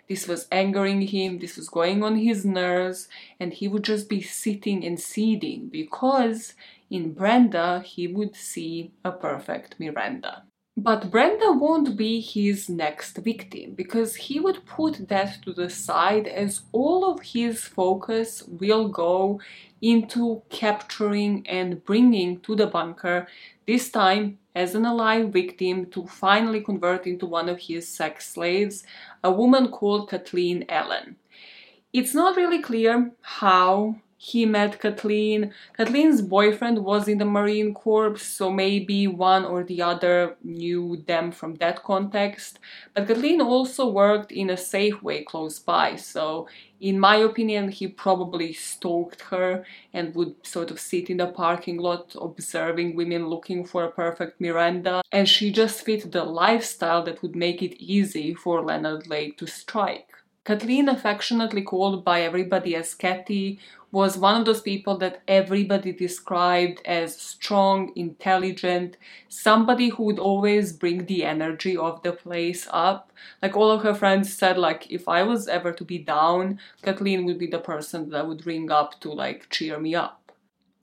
[0.08, 3.08] This was angering him, this was going on his nerves,
[3.40, 6.54] and he would just be sitting and seething because
[6.90, 10.44] in Brenda he would see a perfect Miranda.
[10.78, 16.28] But Brenda won't be his next victim because he would put that to the side
[16.28, 19.42] as all of his focus will go
[19.82, 23.28] into capturing and bringing to the bunker,
[23.68, 28.84] this time as an alive victim to finally convert into one of his sex slaves,
[29.24, 31.18] a woman called Kathleen Allen.
[31.92, 35.52] It's not really clear how he met Kathleen.
[35.76, 41.32] Kathleen's boyfriend was in the Marine Corps, so maybe one or the other knew them
[41.32, 42.60] from that context.
[42.94, 46.48] But Kathleen also worked in a Safeway close by, so
[46.80, 51.78] in my opinion, he probably stalked her and would sort of sit in the parking
[51.78, 55.02] lot observing women looking for a perfect Miranda.
[55.12, 59.48] And she just fit the lifestyle that would make it easy for Leonard Lake to
[59.48, 60.21] strike.
[60.44, 63.60] Kathleen, affectionately called by everybody as Kathy,
[63.92, 70.74] was one of those people that everybody described as strong, intelligent, somebody who would always
[70.74, 73.12] bring the energy of the place up.
[73.42, 77.26] Like all of her friends said, like if I was ever to be down, Kathleen
[77.26, 80.21] would be the person that would ring up to like cheer me up.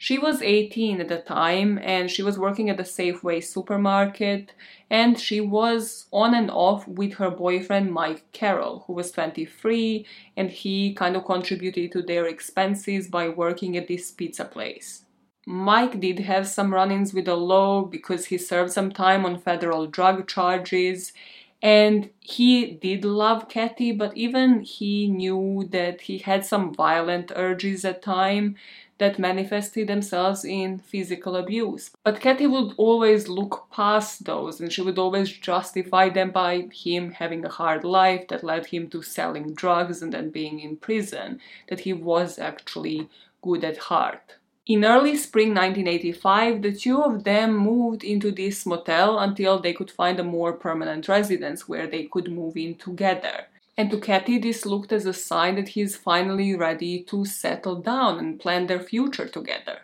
[0.01, 4.53] She was 18 at the time and she was working at the Safeway supermarket
[4.89, 10.51] and she was on and off with her boyfriend Mike Carroll, who was 23 and
[10.51, 15.03] he kind of contributed to their expenses by working at this pizza place.
[15.45, 19.41] Mike did have some run ins with the law because he served some time on
[19.41, 21.13] federal drug charges
[21.61, 27.85] and he did love Kathy, but even he knew that he had some violent urges
[27.85, 28.55] at time
[28.99, 31.91] that manifested themselves in physical abuse.
[32.05, 37.13] But Kathy would always look past those and she would always justify them by him
[37.13, 41.41] having a hard life that led him to selling drugs and then being in prison,
[41.69, 43.09] that he was actually
[43.43, 44.35] good at heart.
[44.67, 49.91] In early spring 1985, the two of them moved into this motel until they could
[49.91, 53.47] find a more permanent residence where they could move in together.
[53.79, 57.77] And to Kathy, this looked as a sign that he is finally ready to settle
[57.77, 59.83] down and plan their future together.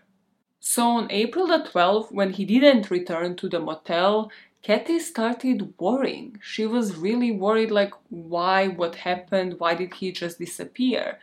[0.59, 4.33] So on April the 12th, when he didn't return to the motel,
[4.63, 6.41] Kathy started worrying.
[6.43, 11.21] She was really worried like, why, what happened, why did he just disappear?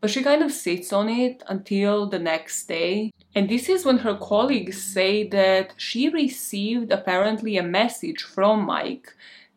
[0.00, 3.10] But she kind of sits on it until the next day.
[3.34, 9.12] And this is when her colleagues say that she received apparently a message from Mike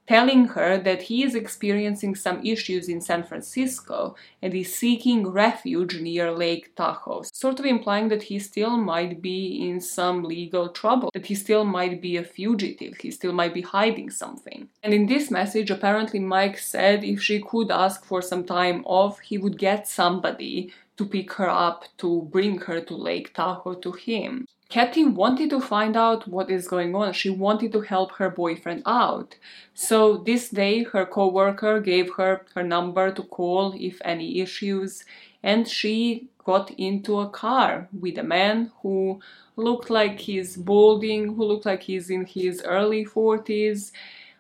[0.08, 6.00] telling her that he is experiencing some issues in San Francisco and is seeking refuge
[6.00, 11.12] near Lake Tahoe, sort of implying that he still might be in some legal trouble,
[11.14, 14.70] that he still might be a fugitive, he still might be hiding something.
[14.82, 19.20] And in this message, apparently Mike said if she could ask for some time off,
[19.20, 23.92] he would get somebody to pick her up to bring her to Lake Tahoe to
[23.92, 24.48] him.
[24.70, 27.14] Kathy wanted to find out what is going on.
[27.14, 29.36] She wanted to help her boyfriend out.
[29.74, 35.06] So this day her coworker gave her her number to call if any issues
[35.42, 39.20] and she got into a car with a man who
[39.56, 43.92] looked like he's balding, who looked like he's in his early 40s,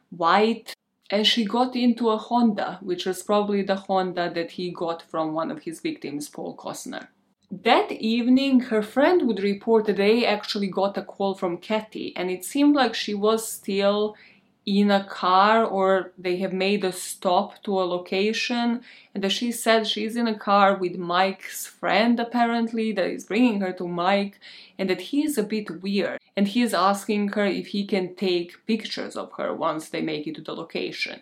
[0.09, 0.73] white,
[1.09, 5.34] and she got into a Honda, which was probably the Honda that he got from
[5.34, 7.07] one of his victims, Paul Costner.
[7.50, 12.30] That evening, her friend would report that they actually got a call from Kathy, and
[12.30, 14.18] it seemed like she was still
[14.66, 18.82] in a car or they have made a stop to a location
[19.16, 23.62] and that she said she's in a car with Mike's friend apparently that is bringing
[23.62, 24.38] her to Mike
[24.78, 28.14] and that he is a bit weird and he is asking her if he can
[28.16, 31.22] take pictures of her once they make it to the location.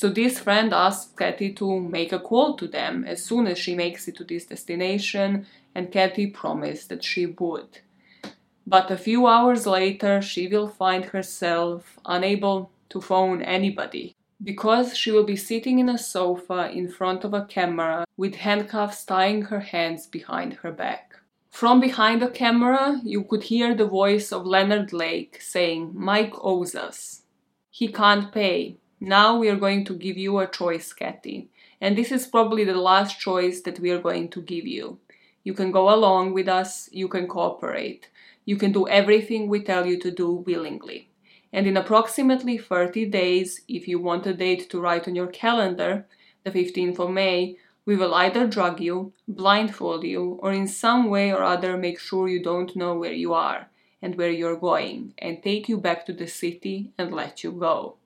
[0.00, 3.74] So this friend asked Kathy to make a call to them as soon as she
[3.74, 5.44] makes it to this destination
[5.74, 7.80] and Kathy promised that she would.
[8.64, 15.10] But a few hours later she will find herself unable to phone anybody because she
[15.10, 19.58] will be sitting in a sofa in front of a camera with handcuffs tying her
[19.74, 21.16] hands behind her back.
[21.50, 26.76] From behind the camera, you could hear the voice of Leonard Lake saying, Mike owes
[26.76, 27.22] us.
[27.68, 28.76] He can't pay.
[29.00, 31.48] Now we are going to give you a choice, Kathy.
[31.80, 34.98] And this is probably the last choice that we are going to give you.
[35.44, 38.08] You can go along with us, you can cooperate.
[38.44, 41.10] You can do everything we tell you to do willingly.
[41.52, 46.06] And in approximately 30 days, if you want a date to write on your calendar,
[46.42, 51.32] the 15th of May, we will either drug you, blindfold you, or in some way
[51.32, 53.68] or other make sure you don't know where you are
[54.02, 57.97] and where you're going, and take you back to the city and let you go.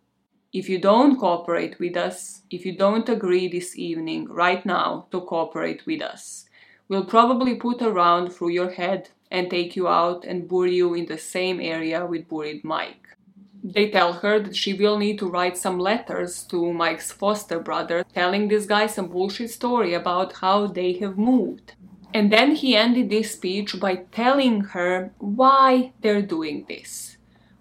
[0.52, 5.22] If you don't cooperate with us, if you don't agree this evening, right now, to
[5.22, 6.44] cooperate with us,
[6.88, 10.92] we'll probably put a round through your head and take you out and bury you
[10.92, 13.16] in the same area with buried Mike.
[13.64, 18.04] They tell her that she will need to write some letters to Mike's foster brother,
[18.12, 21.76] telling this guy some bullshit story about how they have moved.
[22.12, 27.16] And then he ended this speech by telling her why they're doing this.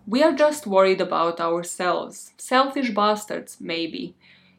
[0.08, 2.34] We are just worried about ourselves.
[2.38, 4.16] Selfish bastards, maybe.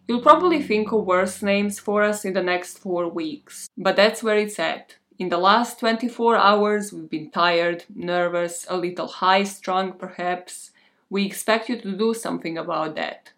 [0.06, 3.68] You'll probably think of worse names for us in the next four weeks.
[3.76, 4.96] But that's where it's at.
[5.18, 10.70] In the last 24 hours, we've been tired, nervous, a little high strung perhaps.
[11.10, 13.32] We expect you to do something about that.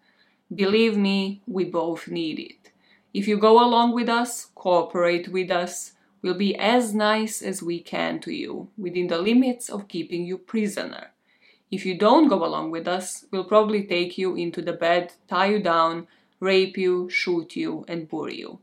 [0.53, 2.71] Believe me, we both need it.
[3.13, 7.79] If you go along with us, cooperate with us, we'll be as nice as we
[7.79, 11.11] can to you, within the limits of keeping you prisoner.
[11.71, 15.47] If you don't go along with us, we'll probably take you into the bed, tie
[15.47, 16.07] you down,
[16.39, 18.59] rape you, shoot you, and bury you.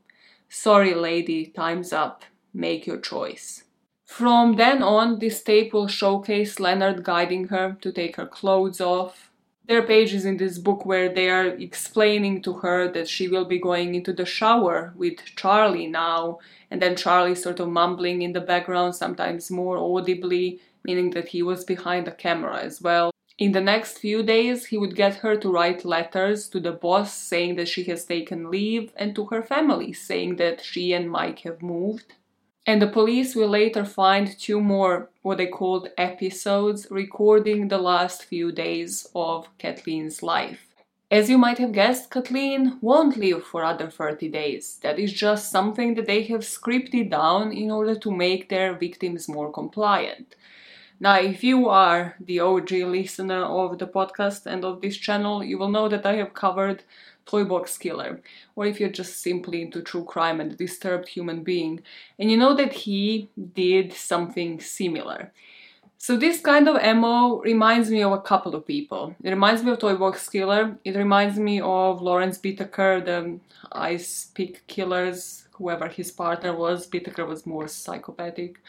[0.49, 2.25] Sorry, lady, time's up.
[2.55, 3.65] Make your choice.
[4.05, 9.31] From then on, this tape will showcase Leonard guiding her to take her clothes off.
[9.67, 13.47] There are pages in this book where they are explaining to her that she will
[13.47, 16.41] be going into the shower with Charlie now,
[16.71, 21.43] and then Charlie sort of mumbling in the background, sometimes more audibly, meaning that he
[21.43, 23.13] was behind the camera as well.
[23.39, 27.13] In the next few days, he would get her to write letters to the boss
[27.13, 31.41] saying that she has taken leave and to her family saying that she and Mike
[31.41, 32.15] have moved.
[32.67, 38.25] And the police will later find two more, what they called episodes, recording the last
[38.25, 40.69] few days of Kathleen's life.
[41.11, 44.79] As you might have guessed, Kathleen won't live for other 30 days.
[44.83, 49.29] That is just something that they have scripted down in order to make their victims
[49.29, 50.37] more compliant.
[51.03, 55.59] Now, if you are the OG listener of the podcast and of this channel, you
[55.59, 56.85] will know that I have covered
[57.27, 58.21] Toy Box Killer,
[58.55, 61.81] or if you're just simply into true crime and a disturbed human being,
[62.21, 65.33] and you know that he did something similar.
[65.99, 69.17] So this kind of MO reminds me of a couple of people.
[69.25, 73.41] It reminds me of Toy Box Killer, it reminds me of Lawrence Bittaker, the
[73.73, 76.89] Ice Pick Killers, whoever his partner was.
[76.89, 78.61] Bittaker was more psychopathic.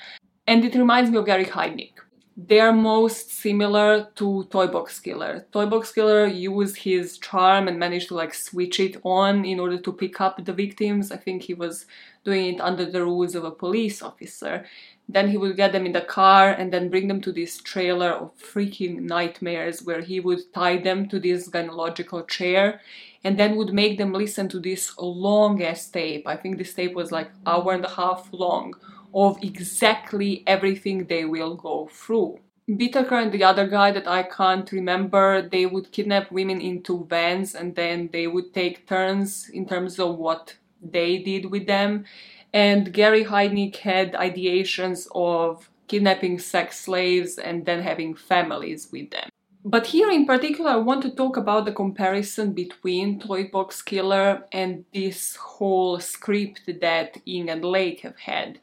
[0.47, 1.91] And it reminds me of Gary Heidnik
[2.35, 5.45] they are most similar to Toy Box Killer.
[5.51, 9.77] Toy Box Killer used his charm and managed to like switch it on in order
[9.77, 11.11] to pick up the victims.
[11.11, 11.85] I think he was
[12.23, 14.65] doing it under the rules of a police officer.
[15.07, 18.09] Then he would get them in the car and then bring them to this trailer
[18.09, 22.81] of freaking nightmares where he would tie them to this gynecological chair
[23.23, 26.25] and then would make them listen to this long ass tape.
[26.25, 28.73] I think this tape was like hour and a half long
[29.13, 32.39] of exactly everything they will go through.
[32.69, 37.55] Bittaker and the other guy that I can't remember, they would kidnap women into vans
[37.55, 42.05] and then they would take turns in terms of what they did with them.
[42.53, 49.29] And Gary Heidnik had ideations of kidnapping sex slaves and then having families with them.
[49.65, 54.43] But here in particular, I want to talk about the comparison between Toy Box Killer
[54.51, 58.59] and this whole script that Ng and Lake have had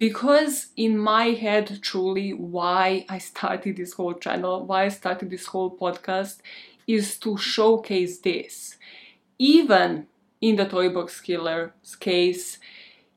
[0.00, 5.46] because in my head truly why i started this whole channel why i started this
[5.46, 6.38] whole podcast
[6.86, 8.76] is to showcase this
[9.38, 10.06] even
[10.40, 12.58] in the toy box killer's case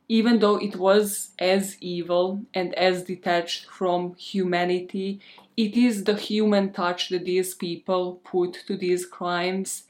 [0.09, 5.19] even though it was as evil and as detached from humanity,
[5.55, 9.85] it is the human touch that these people put to these crimes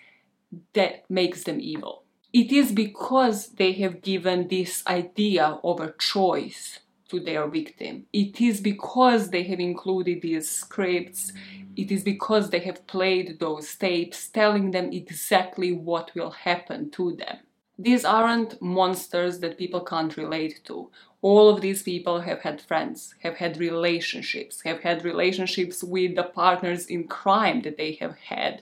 [0.73, 2.03] that makes them evil.
[2.31, 6.79] It is because they have given this idea of a choice
[7.09, 8.05] to their victim.
[8.13, 11.33] It is because they have included these scripts.
[11.75, 17.15] It is because they have played those tapes telling them exactly what will happen to
[17.15, 17.37] them.
[17.77, 20.91] These aren't monsters that people can't relate to.
[21.21, 26.23] All of these people have had friends, have had relationships, have had relationships with the
[26.23, 28.61] partners in crime that they have had.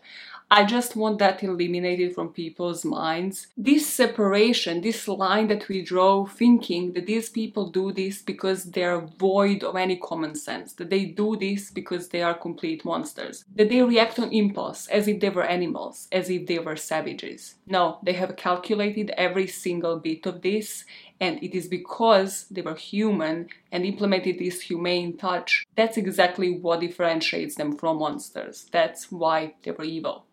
[0.53, 3.47] I just want that eliminated from people's minds.
[3.55, 8.99] This separation, this line that we draw, thinking that these people do this because they're
[8.99, 13.69] void of any common sense, that they do this because they are complete monsters, that
[13.69, 17.55] they react on impulse as if they were animals, as if they were savages.
[17.65, 20.83] No, they have calculated every single bit of this,
[21.21, 25.65] and it is because they were human and implemented this humane touch.
[25.77, 28.67] That's exactly what differentiates them from monsters.
[28.69, 30.25] That's why they were evil.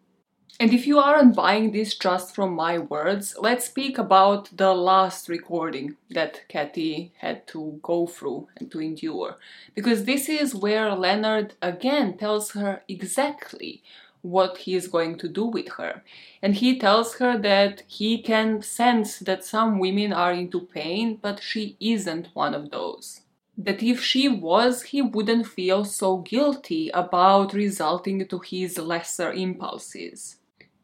[0.61, 5.29] And if you aren't buying this just from my words, let's speak about the last
[5.29, 9.37] recording that Kathy had to go through and to endure.
[9.77, 13.85] Because this is where Leonard again tells her exactly
[14.23, 16.03] what he is going to do with her.
[16.43, 21.41] And he tells her that he can sense that some women are into pain, but
[21.41, 23.21] she isn't one of those
[23.61, 30.37] that if she was, he wouldn't feel so guilty about resulting to his lesser impulses.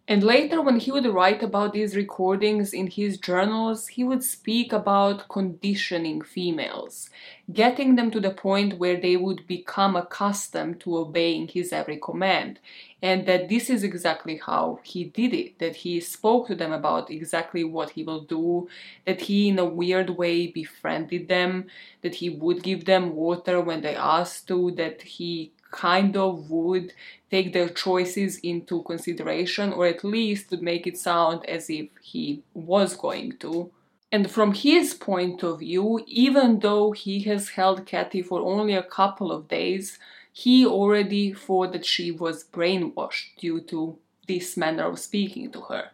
[0.07, 4.71] And later, when he would write about these recordings in his journals, he would speak
[4.71, 7.09] about conditioning females,
[7.51, 12.59] getting them to the point where they would become accustomed to obeying his every command.
[13.01, 17.11] And that this is exactly how he did it, that he spoke to them about
[17.11, 18.69] exactly what he will do,
[19.07, 21.69] that he, in a weird way, befriended them,
[22.03, 26.93] that he would give them water when they asked to, that he kind of would
[27.31, 32.97] take their choices into consideration or at least make it sound as if he was
[32.97, 33.71] going to.
[34.13, 38.91] And from his point of view, even though he has held Kathy for only a
[38.99, 39.99] couple of days,
[40.33, 43.99] he already thought that she was brainwashed due to
[44.29, 45.91] this manner of speaking to her.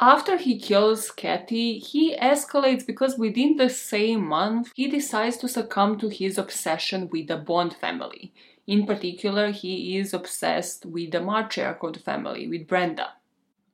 [0.00, 5.98] After he kills Kathy, he escalates because within the same month he decides to succumb
[5.98, 8.32] to his obsession with the Bond family.
[8.66, 13.12] In particular, he is obsessed with the of family, with Brenda.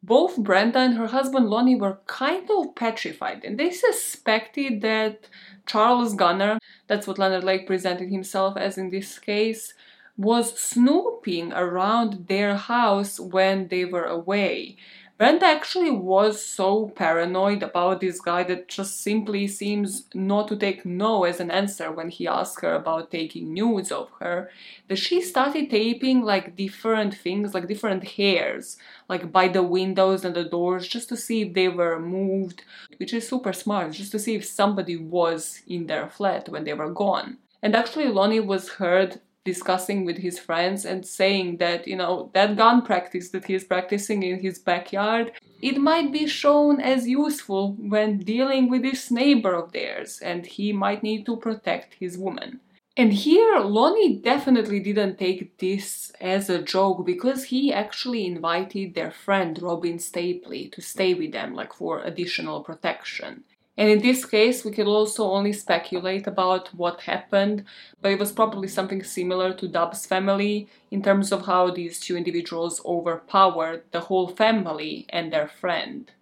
[0.03, 5.29] Both Brenda and her husband Lonnie were kind of petrified, and they suspected that
[5.67, 9.75] Charles Gunnar, that's what Leonard Lake presented himself as in this case,
[10.17, 14.77] was snooping around their house when they were away
[15.21, 20.87] Brenda actually was so paranoid about this guy that just simply seems not to take
[20.87, 24.51] no as an answer when he asked her about taking nudes of her,
[24.89, 28.79] that she started taping like different things, like different hairs,
[29.11, 32.65] like by the windows and the doors, just to see if they were moved,
[32.97, 36.73] which is super smart, just to see if somebody was in their flat when they
[36.73, 37.37] were gone.
[37.63, 39.21] And actually, Lonnie was heard
[39.53, 44.21] discussing with his friends and saying that, you know, that gun practice that he's practicing
[44.23, 45.27] in his backyard,
[45.71, 50.67] it might be shown as useful when dealing with this neighbor of theirs, and he
[50.85, 52.51] might need to protect his woman.
[52.97, 59.13] And here, Lonnie definitely didn't take this as a joke because he actually invited their
[59.25, 63.45] friend Robin Stapley to stay with them, like for additional protection.
[63.81, 67.65] And in this case, we can also only speculate about what happened,
[68.03, 72.15] but it was probably something similar to Dubs' family in terms of how these two
[72.15, 76.13] individuals overpowered the whole family and their friend.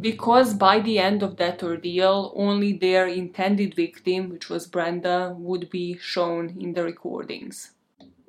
[0.00, 5.68] Because by the end of that ordeal, only their intended victim, which was Brenda, would
[5.68, 7.72] be shown in the recordings.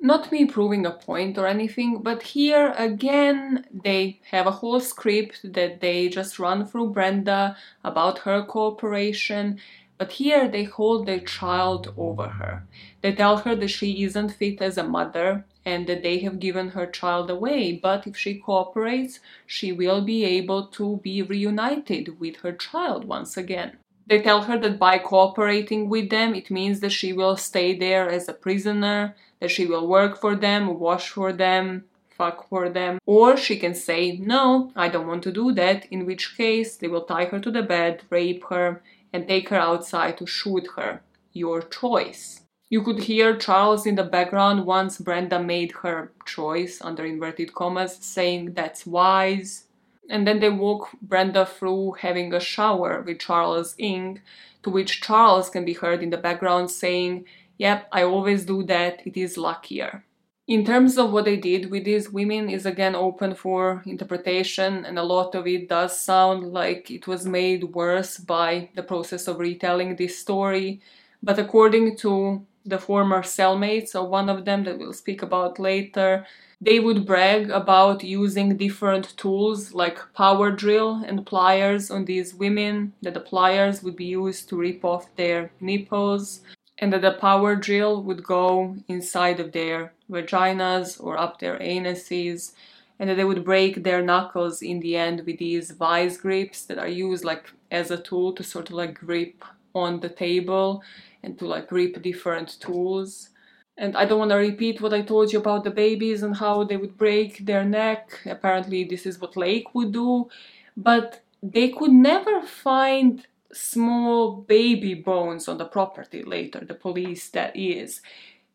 [0.04, 5.40] Not me proving a point or anything, but here again they have a whole script
[5.54, 9.58] that they just run through Brenda about her cooperation,
[9.96, 12.64] but here they hold their child over her.
[13.00, 16.68] They tell her that she isn't fit as a mother and that they have given
[16.72, 22.36] her child away, but if she cooperates, she will be able to be reunited with
[22.42, 23.78] her child once again.
[24.06, 28.10] They tell her that by cooperating with them, it means that she will stay there
[28.10, 32.98] as a prisoner, that she will work for them, wash for them, fuck for them.
[33.04, 36.88] Or she can say, No, I don't want to do that, in which case they
[36.88, 38.82] will tie her to the bed, rape her,
[39.12, 41.02] and take her outside to shoot her.
[41.34, 42.40] Your choice.
[42.70, 47.98] You could hear Charles in the background once Brenda made her choice, under inverted commas,
[48.00, 49.66] saying, That's wise.
[50.08, 54.22] And then they walk Brenda through having a shower with Charles Ng,
[54.62, 57.26] to which Charles can be heard in the background saying,
[57.58, 60.04] Yep, I always do that, it is luckier.
[60.46, 64.98] In terms of what they did with these women is again open for interpretation and
[64.98, 69.38] a lot of it does sound like it was made worse by the process of
[69.38, 70.82] retelling this story.
[71.22, 76.26] But according to the former cellmates of one of them that we'll speak about later,
[76.60, 82.92] they would brag about using different tools like power drill and pliers on these women,
[83.02, 86.42] that the pliers would be used to rip off their nipples,
[86.78, 92.52] and that the power drill would go inside of their vaginas or up their anuses,
[92.98, 96.78] and that they would break their knuckles in the end with these vice grips that
[96.78, 99.44] are used like as a tool to sort of like grip
[99.74, 100.82] on the table
[101.22, 103.30] and to like grip different tools.
[103.76, 106.62] And I don't want to repeat what I told you about the babies and how
[106.62, 108.20] they would break their neck.
[108.24, 110.28] Apparently, this is what Lake would do,
[110.76, 117.56] but they could never find small baby bones on the property later, the police that
[117.56, 118.00] is.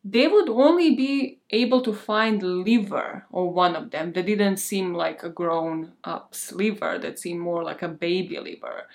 [0.03, 4.93] They would only be able to find liver or one of them that didn't seem
[4.93, 8.87] like a grown up's liver, that seemed more like a baby liver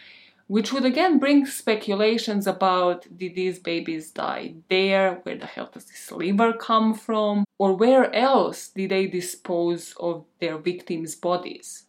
[0.47, 5.87] which would again bring speculations about did these babies die there, where the hell does
[5.87, 11.84] this liver come from, or where else did they dispose of their victims' bodies.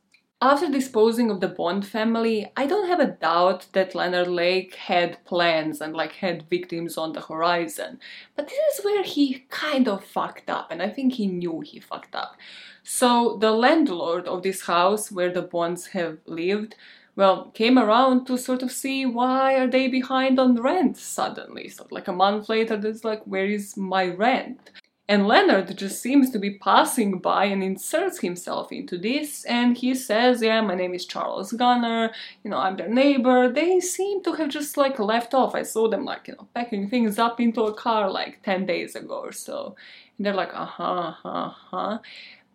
[0.48, 5.26] After disposing of the Bond family, I don't have a doubt that Leonard Lake had
[5.26, 8.00] plans and like had victims on the horizon.
[8.36, 11.80] But this is where he kind of fucked up, and I think he knew he
[11.80, 12.36] fucked up.
[12.84, 16.76] So the landlord of this house where the Bonds have lived
[17.16, 21.70] well, came around to sort of see why are they behind on rent suddenly.
[21.70, 24.70] So like a month later, there's like, where is my rent?
[25.08, 29.94] And Leonard just seems to be passing by and inserts himself into this, and he
[29.94, 32.12] says, Yeah, my name is Charles Gunnar,
[32.44, 33.48] you know, I'm their neighbor.
[33.48, 35.54] They seem to have just like left off.
[35.54, 38.96] I saw them like, you know, packing things up into a car like 10 days
[38.96, 39.76] ago or so.
[40.18, 41.98] And they're like, Uh huh, uh huh, uh.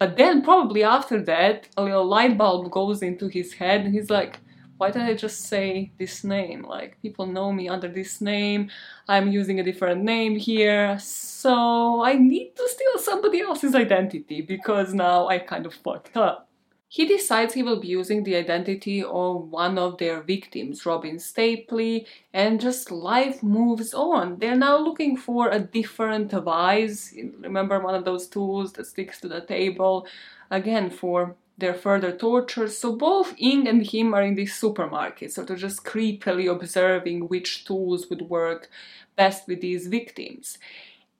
[0.00, 4.10] But then, probably after that, a little light bulb goes into his head, and he's
[4.10, 4.40] like,
[4.80, 6.62] why did I just say this name?
[6.62, 8.70] Like, people know me under this name,
[9.06, 14.94] I'm using a different name here, so I need to steal somebody else's identity because
[14.94, 16.48] now I kind of fucked up.
[16.88, 22.06] He decides he will be using the identity of one of their victims, Robin Stapley,
[22.32, 24.38] and just life moves on.
[24.38, 27.14] They're now looking for a different vise.
[27.38, 30.06] Remember one of those tools that sticks to the table?
[30.50, 32.76] Again, for their further tortures.
[32.78, 37.64] So both Ng and him are in this supermarket, sort of just creepily observing which
[37.64, 38.68] tools would work
[39.16, 40.58] best with these victims.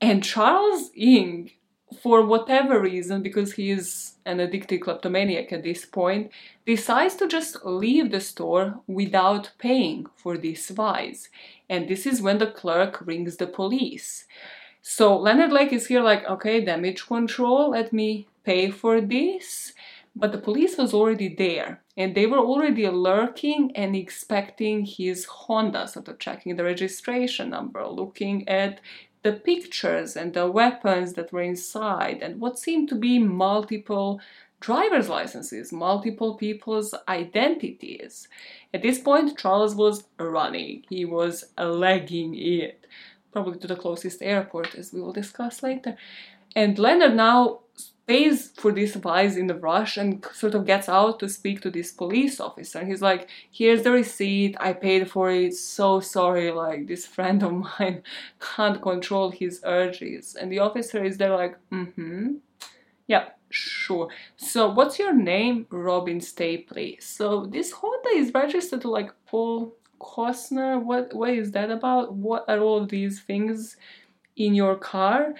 [0.01, 1.51] And Charles Ng,
[2.03, 6.30] for whatever reason, because he is an addicted kleptomaniac at this point,
[6.64, 11.28] decides to just leave the store without paying for this vice.
[11.68, 14.24] And this is when the clerk rings the police.
[14.82, 19.72] So Leonard Lake is here like, okay, damage control, let me pay for this.
[20.15, 25.87] But the police was already there and they were already lurking and expecting his Honda,
[25.87, 28.81] sort of checking the registration number, looking at
[29.23, 34.21] the pictures and the weapons that were inside and what seemed to be multiple
[34.61, 38.29] driver's licenses, multiple people's identities.
[38.75, 42.87] At this point, Charles was running, he was legging it,
[43.33, 45.97] probably to the closest airport, as we will discuss later.
[46.55, 47.61] And Leonard now
[48.11, 51.71] pays for this advice in the rush and sort of gets out to speak to
[51.71, 52.85] this police officer.
[52.85, 57.53] He's like, Here's the receipt, I paid for it, so sorry, like this friend of
[57.53, 58.03] mine
[58.41, 60.37] can't control his urges.
[60.39, 62.29] And the officer is there, like, Mm hmm.
[63.07, 64.09] Yeah, sure.
[64.37, 65.67] So, what's your name?
[65.71, 67.03] Robin Stapley.
[67.03, 70.83] So, this Honda is registered to like Paul Costner.
[70.83, 72.15] What, what is that about?
[72.15, 73.77] What are all these things
[74.37, 75.35] in your car?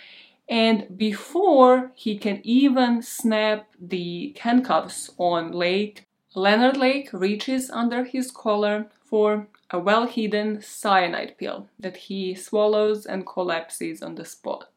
[0.51, 8.33] And before he can even snap the handcuffs on Lake, Leonard Lake reaches under his
[8.33, 14.69] collar for a well hidden cyanide pill that he swallows and collapses on the spot.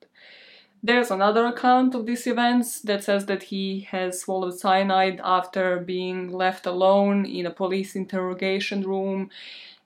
[0.83, 6.31] There's another account of these events that says that he has swallowed cyanide after being
[6.31, 9.31] left alone in a police interrogation room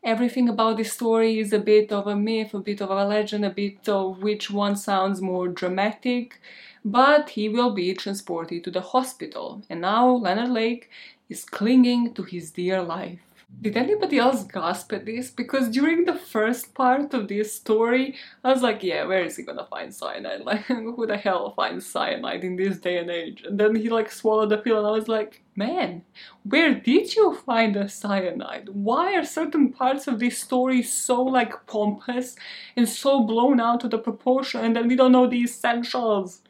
[0.07, 3.43] everything about this story is a bit of a myth, a bit of a legend,
[3.43, 6.39] a bit of which one sounds more dramatic,
[6.85, 9.61] but he will be transported to the hospital.
[9.69, 10.89] And now Leonard Lake
[11.27, 13.19] is clinging to his dear life.
[13.61, 15.29] Did anybody else gasp at this?
[15.29, 19.43] Because during the first part of this story, I was like, yeah, where is he
[19.43, 20.41] gonna find cyanide?
[20.45, 23.43] Like, who the hell finds cyanide in this day and age?
[23.45, 26.03] And then he like swallowed the pill and I was like, man,
[26.43, 28.69] where did you find the cyanide?
[28.69, 32.35] Why are certain parts of this story so like pompous
[32.75, 36.41] and so blown out of the proportion and then we don't know the essentials?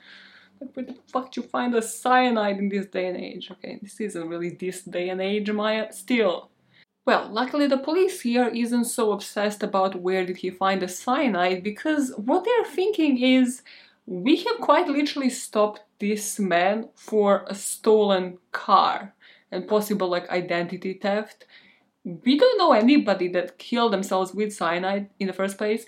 [0.59, 3.49] Like, where the fuck do you find the cyanide in this day and age?
[3.51, 5.91] Okay, this isn't really this day and age, Maja.
[5.91, 6.49] Still,
[7.07, 11.63] well, luckily the police here isn't so obsessed about where did he find the cyanide
[11.63, 13.61] because what they're thinking is
[14.07, 19.13] we have quite literally stopped this man for a stolen car
[19.51, 21.45] and possible like identity theft.
[22.05, 25.85] We don't know anybody that killed themselves with cyanide in the first place,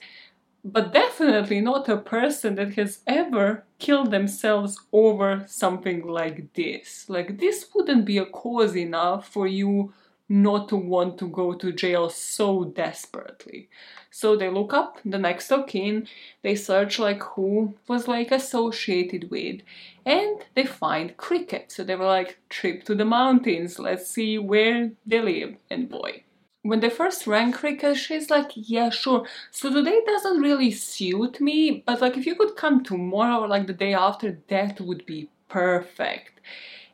[0.65, 7.05] but definitely not a person that has ever killed themselves over something like this.
[7.07, 9.93] Like this wouldn't be a cause enough for you
[10.29, 13.67] not to want to go to jail so desperately.
[14.11, 16.07] So they look up the next of kin,
[16.43, 19.61] they search like who was like associated with,
[20.05, 21.71] and they find Cricket.
[21.71, 25.57] So they were like, trip to the mountains, let's see where they live.
[25.69, 26.23] And boy,
[26.61, 29.25] when they first rang Cricket, she's like, yeah, sure.
[29.49, 33.65] So today doesn't really suit me, but like if you could come tomorrow or like
[33.65, 36.39] the day after, that would be perfect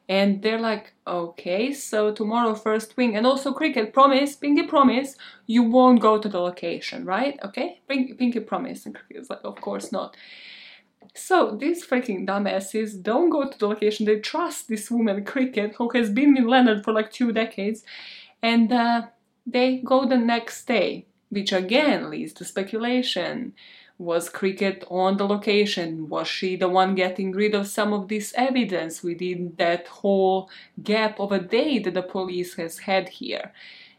[0.07, 5.15] and they're like okay so tomorrow first wing and also cricket promise pinky promise
[5.47, 7.39] you won't go to the location right?
[7.43, 7.81] Okay?
[7.87, 8.85] Pinky, pinky promise.
[8.85, 10.17] And cricket's like of course not.
[11.13, 14.05] So these freaking dumbasses don't go to the location.
[14.05, 17.83] They trust this woman cricket who has been with leonard for like two decades.
[18.41, 19.03] And uh,
[19.45, 23.53] they go the next day which again leads to speculation
[23.97, 26.09] was Cricket on the location?
[26.09, 30.49] Was she the one getting rid of some of this evidence within that whole
[30.83, 33.51] gap of a day that the police has had here?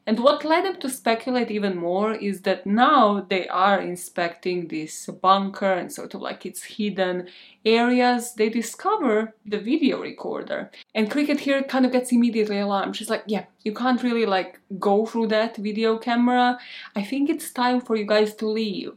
[0.08, 5.06] And what led them to speculate even more is that now they are inspecting this
[5.06, 7.26] bunker and sort of like its hidden
[7.64, 8.34] areas.
[8.34, 10.70] They discover the video recorder.
[10.94, 12.94] And Cricket here kind of gets immediately alarmed.
[12.94, 16.56] She's like, yeah, you can't really like go through that video camera.
[16.94, 18.92] I think it's time for you guys to leave.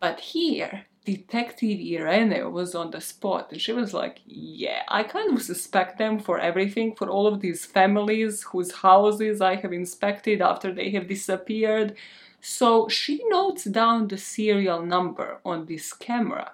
[0.00, 5.32] But here, Detective Irene was on the spot and she was like, Yeah, I kind
[5.32, 10.40] of suspect them for everything, for all of these families whose houses I have inspected
[10.40, 11.96] after they have disappeared.
[12.40, 16.52] So she notes down the serial number on this camera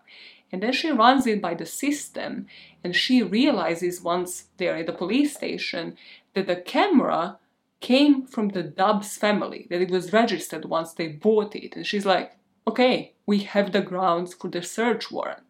[0.53, 2.47] and then she runs it by the system
[2.85, 5.97] and she realizes once they're at the police station
[6.35, 7.39] that the camera
[7.81, 11.77] came from the Dubs family, that it was registered once they bought it.
[11.77, 12.33] And she's like,
[12.67, 15.43] okay, we have the grounds for the search warrant.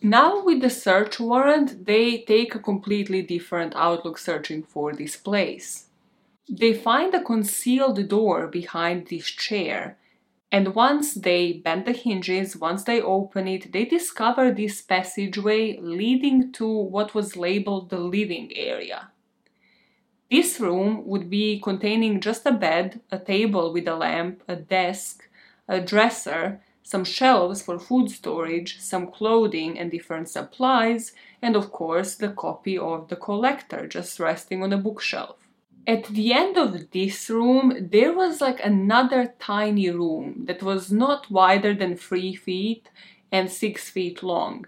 [0.00, 5.86] Now with the search warrant, they take a completely different outlook searching for this place.
[6.48, 9.98] They find a concealed door behind this chair,
[10.52, 16.52] and once they bend the hinges, once they open it, they discover this passageway leading
[16.52, 19.10] to what was labeled the living area.
[20.30, 25.28] This room would be containing just a bed, a table with a lamp, a desk,
[25.66, 31.12] a dresser, some shelves for food storage, some clothing and different supplies,
[31.42, 35.36] and of course the copy of The Collector just resting on a bookshelf.
[35.86, 41.30] At the end of this room, there was like another tiny room that was not
[41.30, 42.88] wider than 3 feet
[43.32, 44.66] and 6 feet long.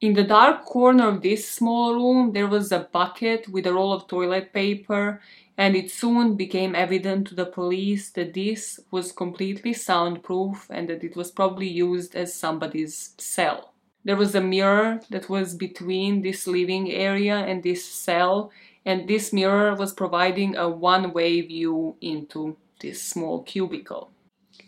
[0.00, 3.92] In the dark corner of this small room, there was a bucket with a roll
[3.92, 5.20] of toilet paper
[5.58, 11.02] and it soon became evident to the police that this was completely soundproof and that
[11.02, 13.72] it was probably used as somebody's cell.
[14.04, 18.52] There was a mirror that was between this living area and this cell,
[18.86, 24.12] and this mirror was providing a one way view into this small cubicle.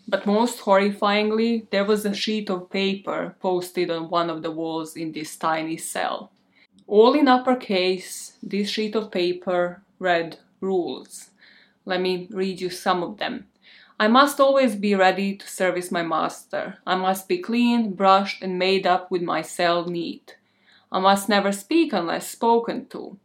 [0.09, 4.97] But most horrifyingly, there was a sheet of paper posted on one of the walls
[4.97, 6.31] in this tiny cell.
[6.85, 11.31] All in uppercase, this sheet of paper read rules.
[11.85, 13.47] Let me read you some of them.
[13.99, 16.77] I must always be ready to service my master.
[16.87, 20.37] I must be clean, brushed, and made up with my cell neat.
[20.91, 23.17] I must never speak unless spoken to.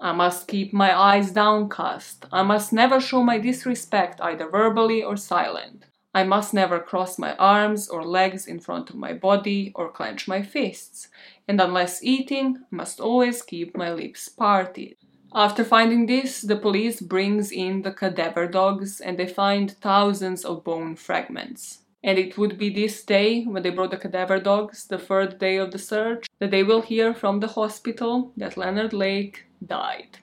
[0.00, 2.26] I must keep my eyes downcast.
[2.32, 5.84] I must never show my disrespect either verbally or silent.
[6.14, 10.26] I must never cross my arms or legs in front of my body or clench
[10.26, 11.08] my fists.
[11.46, 14.96] And unless eating, I must always keep my lips parted.
[15.34, 20.64] After finding this, the police brings in the cadaver dogs and they find thousands of
[20.64, 21.82] bone fragments.
[22.02, 25.56] And it would be this day, when they brought the cadaver dogs, the third day
[25.56, 30.18] of the search, that they will hear from the hospital that Leonard Lake died.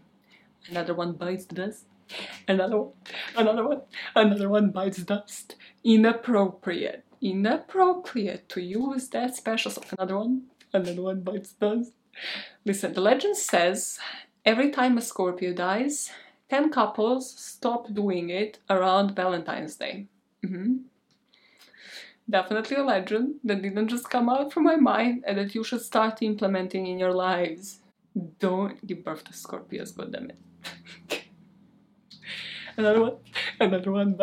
[0.70, 1.86] Another one bites the dust.
[2.48, 2.94] Another one,
[3.36, 3.82] another one,
[4.16, 5.56] another one bites dust.
[5.84, 9.72] Inappropriate, inappropriate to use that special.
[9.98, 10.44] Another one,
[10.74, 11.92] another one bites dust.
[12.66, 14.00] Listen, the legend says
[14.48, 16.10] every time a Scorpio dies,
[16.50, 20.08] 10 couples stop doing it around Valentine's Day.
[20.44, 20.78] Mm-hmm.
[22.30, 25.82] Definitely a legend that didn't just come out from my mind and that you should
[25.82, 27.80] start implementing in your lives.
[28.40, 30.40] Don't give birth to Scorpios, goddammit.
[32.78, 33.18] another one,
[33.60, 34.16] another one,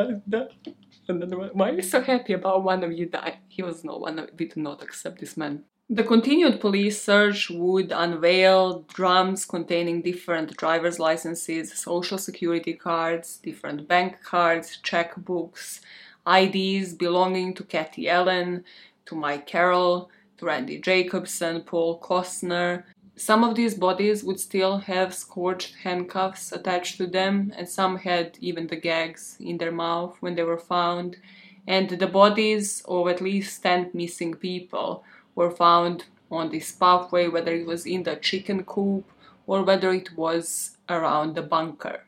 [1.08, 1.50] another one.
[1.52, 3.40] Why are you so happy about one of you die?
[3.48, 5.64] He was no one, of, we do not accept this man.
[5.90, 13.86] The continued police search would unveil drums containing different driver's licenses, social security cards, different
[13.86, 15.80] bank cards, checkbooks,
[16.26, 18.64] IDs belonging to Kathy Allen,
[19.04, 22.84] to Mike Carroll, to Randy Jacobson, Paul Cosner.
[23.16, 28.38] Some of these bodies would still have scorched handcuffs attached to them, and some had
[28.40, 31.18] even the gags in their mouth when they were found.
[31.66, 35.04] And the bodies of at least 10 missing people
[35.34, 39.04] were found on this pathway, whether it was in the chicken coop
[39.46, 42.04] or whether it was around the bunker.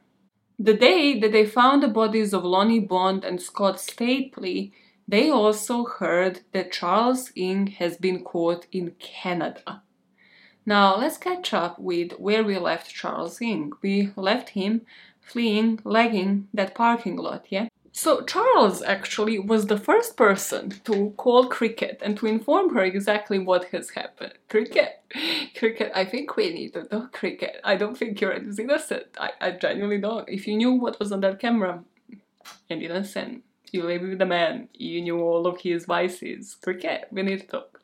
[0.58, 4.72] The day that they found the bodies of Lonnie Bond and Scott Stapley,
[5.06, 9.82] they also heard that Charles Ng has been caught in Canada.
[10.64, 13.72] Now let's catch up with where we left Charles Ng.
[13.82, 14.86] We left him
[15.20, 17.68] fleeing, lagging that parking lot, yeah?
[17.96, 23.38] So Charles actually was the first person to call Cricket and to inform her exactly
[23.38, 24.34] what has happened.
[24.50, 25.00] Cricket,
[25.56, 27.58] Cricket, I think we need to know Cricket.
[27.64, 29.06] I don't think you're as innocent.
[29.18, 30.28] I, I genuinely don't.
[30.28, 31.82] If you knew what was on that camera,
[32.68, 36.58] and innocent, you live with the man, you knew all of his vices.
[36.62, 37.80] Cricket, we need to talk.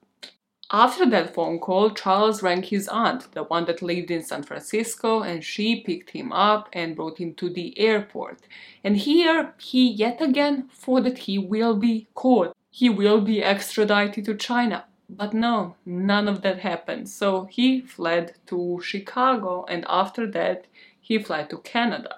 [0.75, 5.21] After that phone call, Charles rang his aunt, the one that lived in San Francisco,
[5.21, 8.39] and she picked him up and brought him to the airport.
[8.83, 12.57] And here he yet again thought that he will be caught.
[12.71, 14.87] He will be extradited to China.
[15.11, 17.11] But no, none of that happened.
[17.11, 20.69] So he fled to Chicago and after that
[20.99, 22.17] he fled to Canada.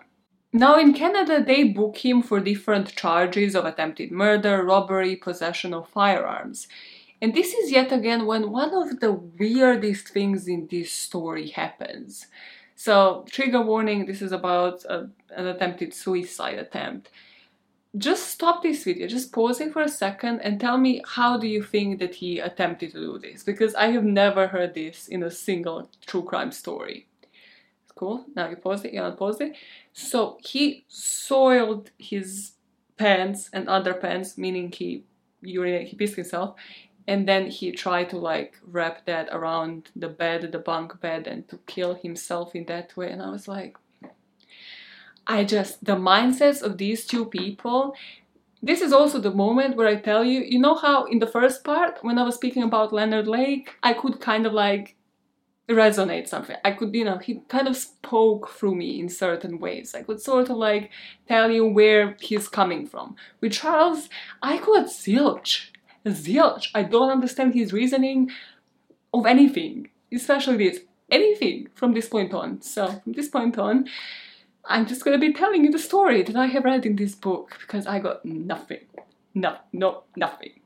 [0.53, 5.89] Now in Canada they book him for different charges of attempted murder, robbery, possession of
[5.89, 6.69] firearms.
[7.25, 12.27] And this is yet again when one of the weirdest things in this story happens.
[12.77, 17.09] So, trigger warning this is about a, an attempted suicide attempt.
[17.97, 21.47] Just stop this video, just pause it for a second and tell me how do
[21.47, 23.43] you think that he attempted to do this?
[23.43, 27.09] Because I have never heard this in a single true crime story.
[27.95, 29.57] Cool, now you pause it, you unpause it.
[29.95, 32.53] So he soiled his
[32.99, 35.05] pants and other pants, meaning he
[35.43, 36.57] urinated, he pissed himself,
[37.07, 41.49] and then he tried to like wrap that around the bed the bunk bed and
[41.49, 43.11] to kill himself in that way.
[43.11, 43.77] And i was like
[45.27, 47.95] i just the mindsets of these two people
[48.63, 51.65] this is also the moment where i tell you you know how in the first
[51.65, 54.97] part when i was speaking about leonard lake i could kind of like
[55.69, 56.57] resonate something.
[56.65, 59.95] I could you know he kind of spoke through me in certain ways.
[59.95, 60.91] I could sort of like
[61.27, 63.17] tell you where he's coming from.
[63.41, 64.09] With charles
[64.43, 65.71] i could zilch
[66.11, 66.69] zilch.
[66.75, 68.31] I don't understand his reasoning
[69.13, 70.81] of anything, especially this,
[71.11, 72.61] anything from this point on.
[72.63, 73.87] So from this point on,
[74.67, 77.57] I'm just gonna be telling you the story that I have read in this book
[77.61, 78.87] because I got nothing.
[79.35, 80.61] No, no, nothing.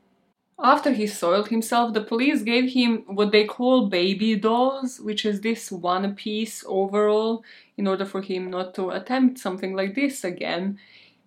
[0.61, 5.41] After he soiled himself, the police gave him what they call baby dolls, which is
[5.41, 7.45] this one piece overall,
[7.77, 10.79] in order for him not to attempt something like this again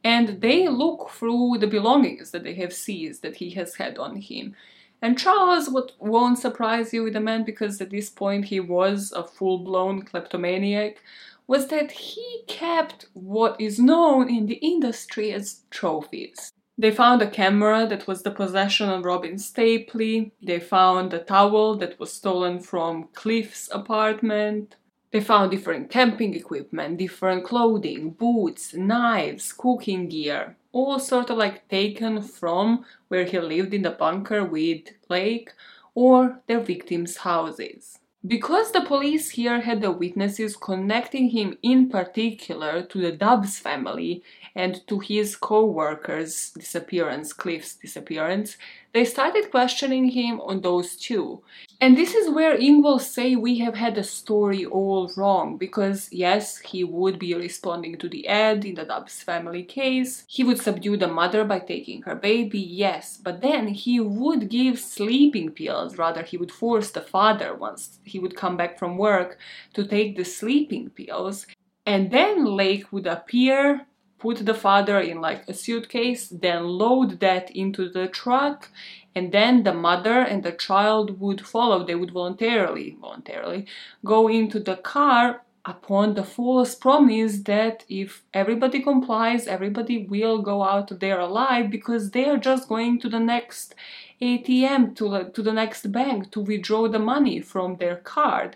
[0.04, 4.16] and they look through the belongings that they have seized that he has had on
[4.16, 4.56] him.
[5.02, 9.12] And Charles, what won't surprise you with the man, because at this point he was
[9.12, 11.02] a full blown kleptomaniac,
[11.48, 16.52] was that he kept what is known in the industry as trophies.
[16.78, 20.32] They found a camera that was the possession of Robin Stapley.
[20.42, 24.78] They found a towel that was stolen from Cliff's apartment.
[25.12, 31.68] They found different camping equipment, different clothing, boots, knives, cooking gear, all sort of like
[31.68, 35.52] taken from where he lived in the bunker with Lake
[35.94, 38.00] or their victims' houses.
[38.26, 44.24] Because the police here had the witnesses connecting him in particular to the Dubs family
[44.56, 48.58] and to his co-worker's disappearance, Cliff's disappearance,
[48.94, 51.42] they started questioning him on those two.
[51.80, 56.10] And this is where Ng will say we have had the story all wrong, because
[56.12, 60.60] yes, he would be responding to the ad in the Dubs family case, he would
[60.60, 65.98] subdue the mother by taking her baby, yes, but then he would give sleeping pills,
[65.98, 69.40] rather he would force the father once he would come back from work
[69.74, 71.48] to take the sleeping pills,
[71.86, 73.88] And then Lake would appear,
[74.22, 78.70] put the father in like a suitcase, then load that into the truck,
[79.16, 81.84] and then the mother and the child would follow.
[81.84, 83.66] They would voluntarily, voluntarily
[84.06, 90.64] go into the car upon the false promise that if everybody complies, everybody will go
[90.64, 93.76] out there alive because they are just going to the next
[94.22, 98.56] ATM, to to the next bank to withdraw the money from their card.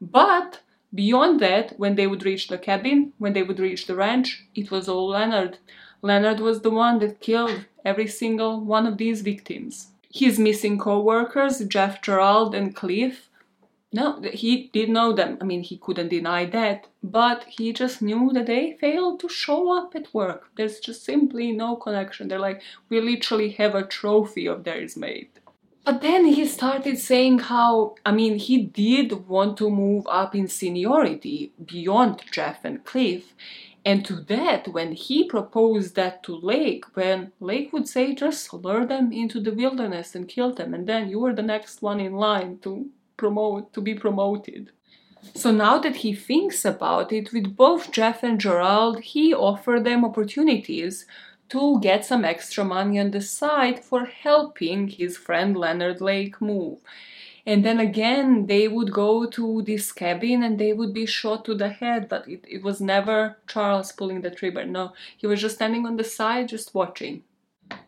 [0.00, 0.60] But
[0.96, 4.72] beyond that, when they would reach the cabin, when they would reach the ranch, it
[4.72, 5.58] was all Leonard.
[6.02, 9.92] Leonard was the one that killed every single one of these victims.
[10.12, 13.28] His missing co-workers, Jeff Gerald and Cliff,
[13.92, 15.38] no, he did know them.
[15.40, 19.70] I mean, he couldn't deny that, but he just knew that they failed to show
[19.76, 20.50] up at work.
[20.56, 22.28] There's just simply no connection.
[22.28, 25.30] They're like, we literally have a trophy of theirs made.
[25.86, 30.48] But then he started saying how, I mean, he did want to move up in
[30.48, 33.34] seniority beyond Jeff and Cliff.
[33.84, 38.84] And to that, when he proposed that to Lake, when Lake would say, just lure
[38.84, 42.14] them into the wilderness and kill them, and then you were the next one in
[42.14, 44.72] line to promote to be promoted.
[45.34, 50.04] So now that he thinks about it, with both Jeff and Gerald, he offered them
[50.04, 51.06] opportunities
[51.48, 56.80] to get some extra money on the side for helping his friend Leonard Lake move.
[57.46, 61.54] And then again, they would go to this cabin and they would be shot to
[61.54, 64.66] the head, but it, it was never Charles pulling the trigger.
[64.66, 67.22] No, he was just standing on the side, just watching.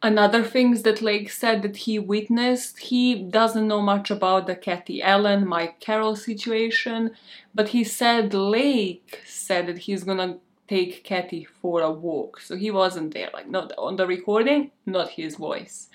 [0.02, 5.02] Another things that Lake said that he witnessed, he doesn't know much about the Kathy
[5.02, 7.12] Allen, Mike Carroll situation,
[7.52, 10.38] but he said Lake said that he's gonna
[10.68, 12.40] take Kathy for a walk.
[12.40, 15.88] So he wasn't there, like not on the recording, not his voice.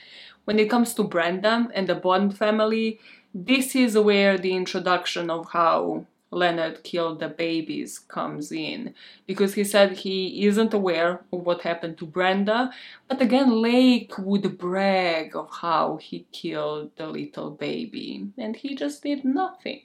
[0.45, 3.00] When it comes to Brenda and the Bond family,
[3.34, 8.94] this is where the introduction of how Leonard killed the babies comes in
[9.28, 12.72] because he said he isn't aware of what happened to Brenda.
[13.08, 19.04] But again, Lake would brag of how he killed the little baby and he just
[19.04, 19.84] did nothing.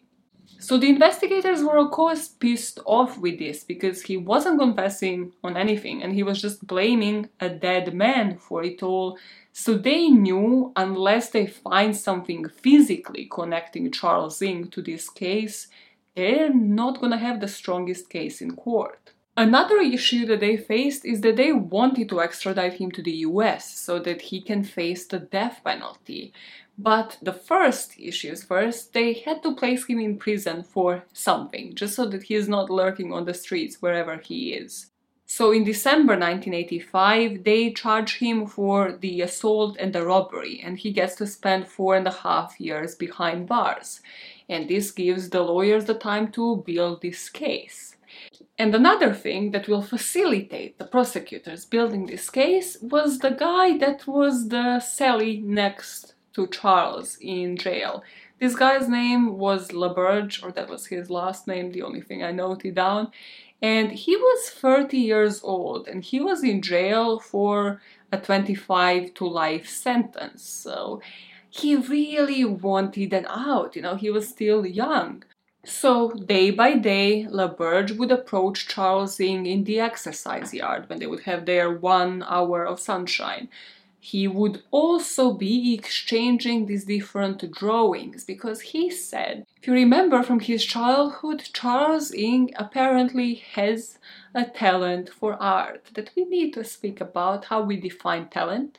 [0.61, 5.57] So the investigators were of course pissed off with this because he wasn't confessing on
[5.57, 9.19] anything and he was just blaming a dead man for it all.
[9.53, 15.69] So they knew unless they find something physically connecting Charles Ng to this case,
[16.17, 19.13] they're not gonna have the strongest case in court.
[19.37, 23.73] Another issue that they faced is that they wanted to extradite him to the US
[23.79, 26.33] so that he can face the death penalty.
[26.79, 31.95] But the first issues first, they had to place him in prison for something, just
[31.95, 34.91] so that he is not lurking on the streets wherever he is.
[35.27, 40.91] So in December 1985, they charge him for the assault and the robbery, and he
[40.93, 44.01] gets to spend four and a half years behind bars
[44.49, 47.97] and this gives the lawyers the time to build this case.
[48.59, 54.07] And another thing that will facilitate the prosecutors building this case was the guy that
[54.07, 58.05] was the cellie next to Charles in jail.
[58.39, 62.31] This guy's name was LaBerge, or that was his last name, the only thing I
[62.31, 63.11] noted down.
[63.61, 67.83] And he was 30 years old and he was in jail for
[68.13, 70.45] a 25 to life sentence.
[70.45, 71.03] So
[71.51, 75.25] he really wanted an out, you know, he was still young.
[75.65, 81.07] So, day by day, LaBerge would approach Charles Ng in the exercise yard when they
[81.07, 83.49] would have their one hour of sunshine.
[84.01, 90.41] He would also be exchanging these different drawings because he said, if you remember from
[90.41, 93.99] his childhood, Charles Ng apparently has
[94.35, 98.79] a talent for art that we need to speak about how we define talent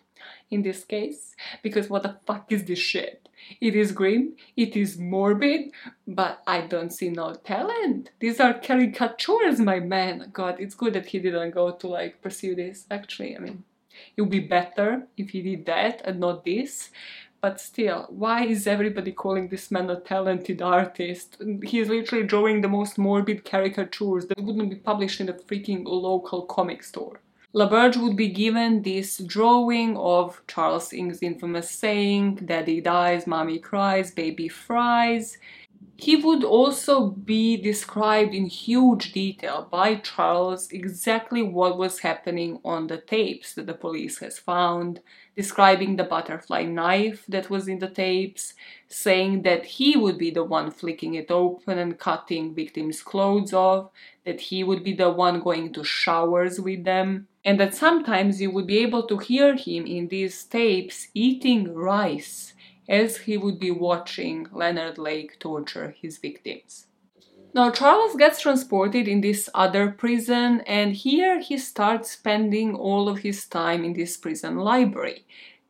[0.49, 3.27] in this case because what the fuck is this shit?
[3.61, 5.71] It is grim, it is morbid,
[6.07, 8.11] but I don't see no talent.
[8.19, 10.29] These are caricatures, my man.
[10.33, 12.85] God, it's good that he didn't go to like pursue this.
[12.91, 13.63] Actually, I mean,
[14.15, 16.91] it would be better if he did that and not this.
[17.41, 21.41] But still, why is everybody calling this man a talented artist?
[21.63, 26.41] He's literally drawing the most morbid caricatures that wouldn't be published in a freaking local
[26.41, 27.21] comic store.
[27.55, 34.11] LaBerge would be given this drawing of Charles Ng's infamous saying, Daddy dies, mommy cries,
[34.11, 35.37] baby fries.
[36.01, 42.87] He would also be described in huge detail by Charles exactly what was happening on
[42.87, 45.01] the tapes that the police has found,
[45.35, 48.53] describing the butterfly knife that was in the tapes,
[48.87, 53.89] saying that he would be the one flicking it open and cutting victims' clothes off,
[54.23, 58.51] that he would be the one going to showers with them, and that sometimes you
[58.51, 62.53] would be able to hear him in these tapes eating rice
[62.89, 66.87] as he would be watching Leonard Lake torture his victims.
[67.53, 73.19] Now, Charles gets transported in this other prison, and here he starts spending all of
[73.19, 75.25] his time in this prison library,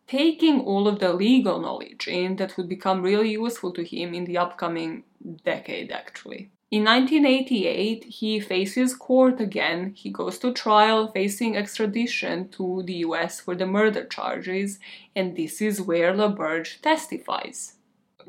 [0.07, 4.25] taking all of the legal knowledge in that would become really useful to him in
[4.25, 5.03] the upcoming
[5.45, 6.51] decade, actually.
[6.71, 9.91] In 1988, he faces court again.
[9.95, 14.77] He goes to trial facing extradition to the US for the murder charges,
[15.15, 17.73] and this is where LaBerge testifies.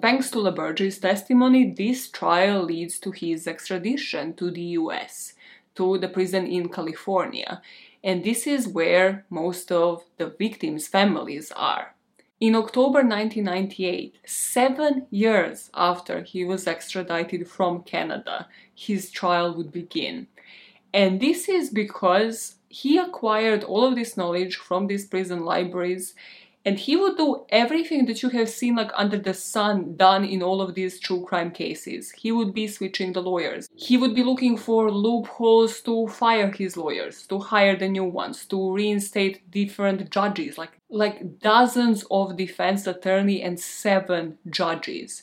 [0.01, 5.35] Thanks to LaBerge's testimony, this trial leads to his extradition to the US,
[5.75, 7.61] to the prison in California,
[8.03, 11.95] and this is where most of the victims' families are.
[12.41, 20.27] In October 1998, seven years after he was extradited from Canada, his trial would begin.
[20.95, 26.15] And this is because he acquired all of this knowledge from these prison libraries
[26.63, 30.43] and he would do everything that you have seen like under the sun done in
[30.43, 32.11] all of these true crime cases.
[32.11, 33.69] He would be switching the lawyers.
[33.75, 38.45] He would be looking for loopholes to fire his lawyers to hire the new ones
[38.47, 45.23] to reinstate different judges like like dozens of defense attorney and seven judges.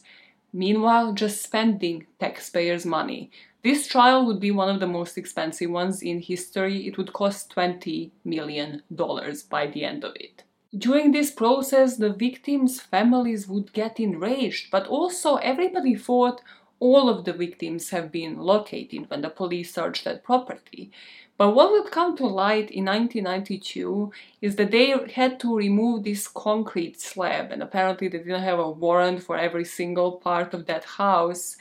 [0.51, 3.30] Meanwhile just spending taxpayers money.
[3.64, 6.88] This trial would be one of the most expensive ones in history.
[6.88, 10.43] It would cost 20 million dollars by the end of it
[10.76, 16.41] during this process, the victims' families would get enraged, but also everybody thought
[16.80, 20.91] all of the victims have been located when the police searched that property.
[21.38, 24.11] But what would come to light in 1992
[24.41, 28.69] is that they had to remove this concrete slab, and apparently they didn't have a
[28.69, 31.56] warrant for every single part of that house.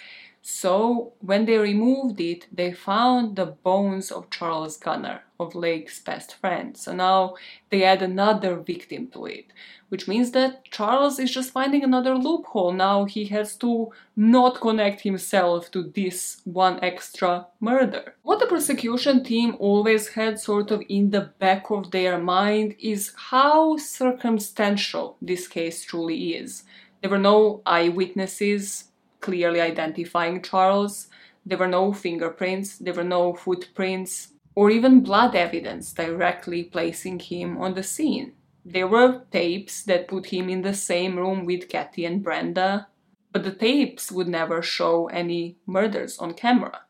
[0.49, 6.37] So, when they removed it, they found the bones of Charles Gunnar, of Lake's best
[6.37, 6.77] friend.
[6.77, 7.35] So now
[7.69, 9.47] they add another victim to it,
[9.89, 12.73] which means that Charles is just finding another loophole.
[12.73, 18.15] Now he has to not connect himself to this one extra murder.
[18.23, 23.13] What the prosecution team always had sort of in the back of their mind is
[23.17, 26.63] how circumstantial this case truly is.
[27.01, 28.93] There were no eyewitnesses
[29.27, 31.09] clearly identifying Charles.
[31.45, 37.59] There were no fingerprints, there were no footprints, or even blood evidence directly placing him
[37.59, 38.35] on the scene.
[38.65, 42.87] There were tapes that put him in the same room with Kathy and Brenda,
[43.33, 46.83] but the tapes would never show any murders on camera.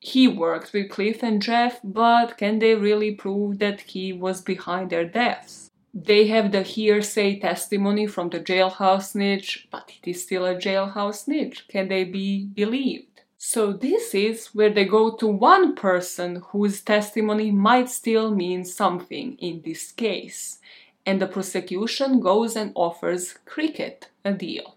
[0.00, 4.88] He worked with Cliff and Jeff, but can they really prove that he was behind
[4.88, 5.70] their deaths?
[5.94, 11.24] They have the hearsay testimony from the jailhouse snitch, but it is still a jailhouse
[11.24, 11.68] snitch.
[11.68, 13.22] Can they be believed?
[13.38, 19.36] So, this is where they go to one person whose testimony might still mean something
[19.38, 20.58] in this case,
[21.06, 24.76] and the prosecution goes and offers Cricket a deal.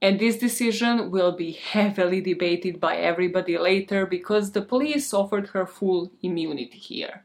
[0.00, 5.66] And this decision will be heavily debated by everybody later because the police offered her
[5.66, 7.24] full immunity here.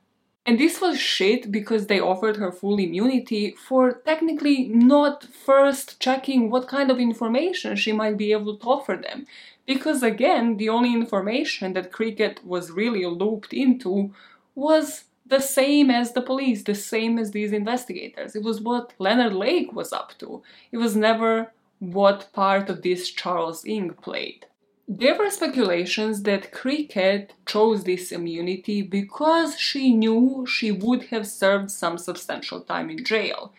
[0.50, 6.50] And this was shit because they offered her full immunity for technically not first checking
[6.50, 9.28] what kind of information she might be able to offer them.
[9.68, 14.12] Because again, the only information that Cricket was really looped into
[14.56, 18.36] was the same as the police, the same as these investigators.
[18.36, 20.42] It was what Leonard Lake was up to.
[20.72, 24.48] It was never what part of this Charles Ng played.
[24.92, 31.70] There were speculations that Cricket chose this immunity because she knew she would have served
[31.70, 33.54] some substantial time in jail.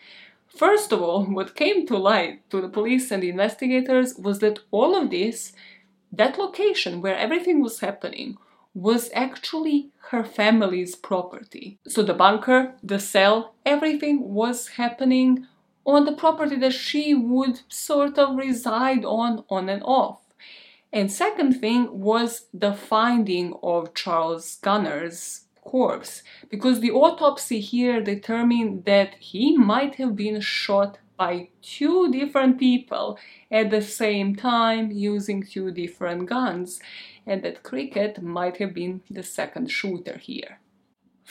[0.49, 4.59] First of all, what came to light to the police and the investigators was that
[4.71, 5.53] all of this,
[6.11, 8.37] that location where everything was happening,
[8.73, 11.77] was actually her family's property.
[11.87, 15.47] So the bunker, the cell, everything was happening
[15.85, 20.17] on the property that she would sort of reside on, on and off.
[20.93, 28.85] And second thing was the finding of Charles Gunnar's corpse, because the autopsy here determined
[28.85, 33.17] that he might have been shot by two different people
[33.51, 36.79] at the same time using two different guns,
[37.27, 40.60] and that Cricket might have been the second shooter here.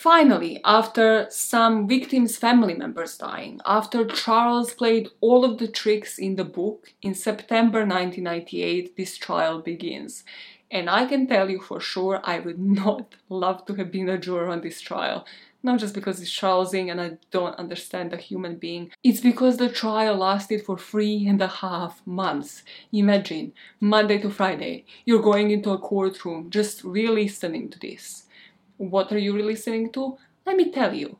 [0.01, 6.37] Finally, after some victims' family members dying, after Charles played all of the tricks in
[6.37, 10.25] the book, in September 1998 this trial begins.
[10.71, 14.17] And I can tell you for sure I would not love to have been a
[14.17, 15.27] juror on this trial.
[15.63, 18.93] Not just because it's Charles Ng and I don't understand the human being.
[19.05, 22.63] It's because the trial lasted for three and a half months.
[22.91, 28.25] Imagine, Monday to Friday, you're going into a courtroom just re-listening to this
[28.81, 30.17] what are you really listening to?
[30.47, 31.19] Let me tell you,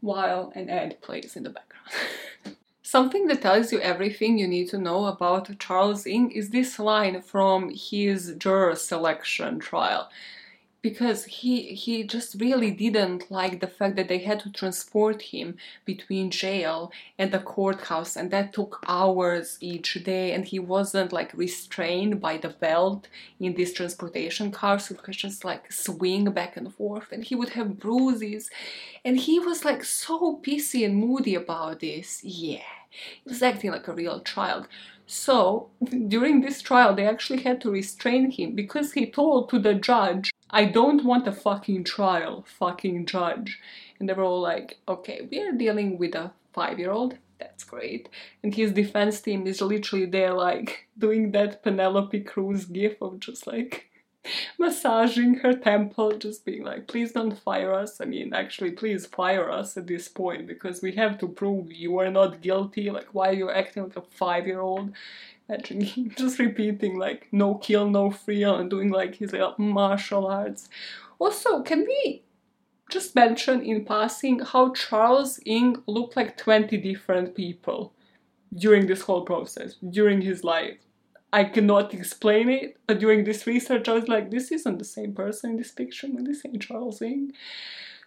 [0.00, 2.56] while an ad plays in the background.
[2.82, 7.20] Something that tells you everything you need to know about Charles Ng is this line
[7.20, 10.08] from his juror selection trial
[10.82, 15.56] because he he just really didn't like the fact that they had to transport him
[15.84, 21.32] between jail and the courthouse and that took hours each day and he wasn't like
[21.34, 23.06] restrained by the belt
[23.38, 27.50] in this transportation car so he just like swing back and forth and he would
[27.50, 28.50] have bruises.
[29.04, 32.22] And he was like so pissy and moody about this.
[32.24, 34.68] Yeah he was acting like a real child.
[35.06, 35.70] So
[36.08, 40.31] during this trial they actually had to restrain him because he told to the judge
[40.52, 43.60] I don't want a fucking trial, fucking judge.
[43.98, 47.16] And they were all like, okay, we are dealing with a five year old.
[47.38, 48.08] That's great.
[48.42, 53.46] And his defense team is literally there, like, doing that Penelope Cruz gif of just
[53.46, 53.90] like
[54.58, 58.00] massaging her temple, just being like, please don't fire us.
[58.00, 61.98] I mean, actually, please fire us at this point because we have to prove you
[61.98, 62.90] are not guilty.
[62.90, 64.92] Like, why are you acting like a five year old?
[65.48, 70.68] Imagine just repeating like no kill, no frill, and doing like his like, martial arts.
[71.18, 72.22] Also, can we
[72.90, 77.92] just mention in passing how Charles Ng looked like 20 different people
[78.54, 80.78] during this whole process, during his life?
[81.32, 85.14] I cannot explain it, but during this research, I was like, this isn't the same
[85.14, 87.32] person in this picture, this ain't Charles Ng.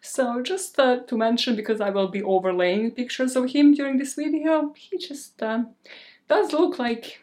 [0.02, 4.14] So just uh, to mention, because I will be overlaying pictures of him during this
[4.14, 5.64] video, he just uh,
[6.28, 7.20] does look like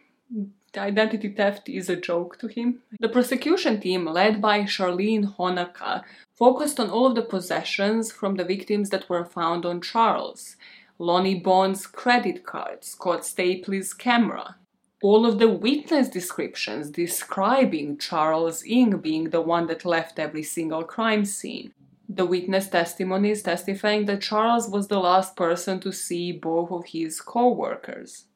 [0.72, 2.80] the identity theft is a joke to him.
[2.98, 6.02] The prosecution team, led by Sharlene Honnaka,
[6.34, 10.56] focused on all of the possessions from the victims that were found on Charles.
[10.98, 14.56] Lonnie Bond's credit card, Scott Stapley's camera,
[15.02, 20.84] all of the witness descriptions describing Charles Ng being the one that left every single
[20.84, 21.74] crime scene.
[22.08, 27.20] The witness testimonies testifying that Charles was the last person to see both of his
[27.20, 28.26] co workers.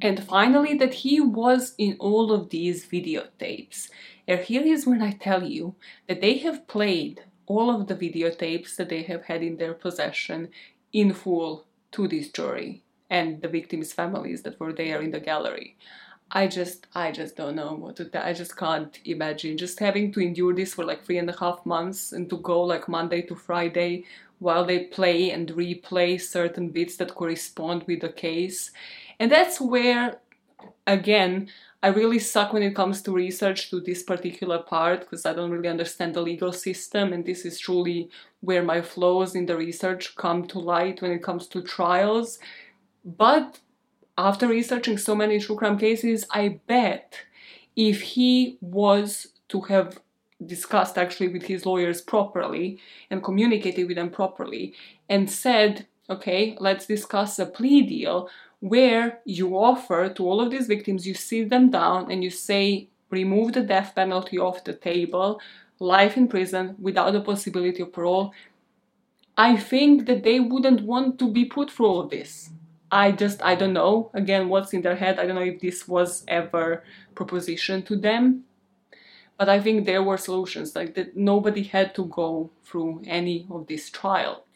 [0.00, 3.88] And finally, that he was in all of these videotapes.
[4.28, 5.76] And here is when I tell you
[6.08, 10.48] that they have played all of the videotapes that they have had in their possession
[10.92, 15.76] in full to this jury and the victims' families that were there in the gallery.
[16.30, 18.22] I just, I just don't know what to tell.
[18.22, 21.64] I just can't imagine just having to endure this for like three and a half
[21.64, 24.04] months and to go like Monday to Friday
[24.38, 28.72] while they play and replay certain bits that correspond with the case
[29.18, 30.20] and that's where,
[30.86, 31.48] again,
[31.82, 35.50] I really suck when it comes to research to this particular part because I don't
[35.50, 38.08] really understand the legal system, and this is truly
[38.40, 42.38] where my flaws in the research come to light when it comes to trials.
[43.04, 43.60] But
[44.16, 47.20] after researching so many true crime cases, I bet
[47.76, 50.00] if he was to have
[50.44, 52.78] discussed actually with his lawyers properly
[53.10, 54.74] and communicated with them properly
[55.08, 58.28] and said, okay, let's discuss a plea deal
[58.64, 62.88] where you offer to all of these victims, you sit them down and you say,
[63.10, 65.38] remove the death penalty off the table,
[65.80, 68.32] life in prison without the possibility of parole.
[69.36, 72.48] I think that they wouldn't want to be put through all of this.
[72.90, 75.18] I just, I don't know, again, what's in their head.
[75.18, 76.84] I don't know if this was ever
[77.14, 78.44] propositioned to them.
[79.36, 83.66] But I think there were solutions, like that nobody had to go through any of
[83.66, 84.46] this trial.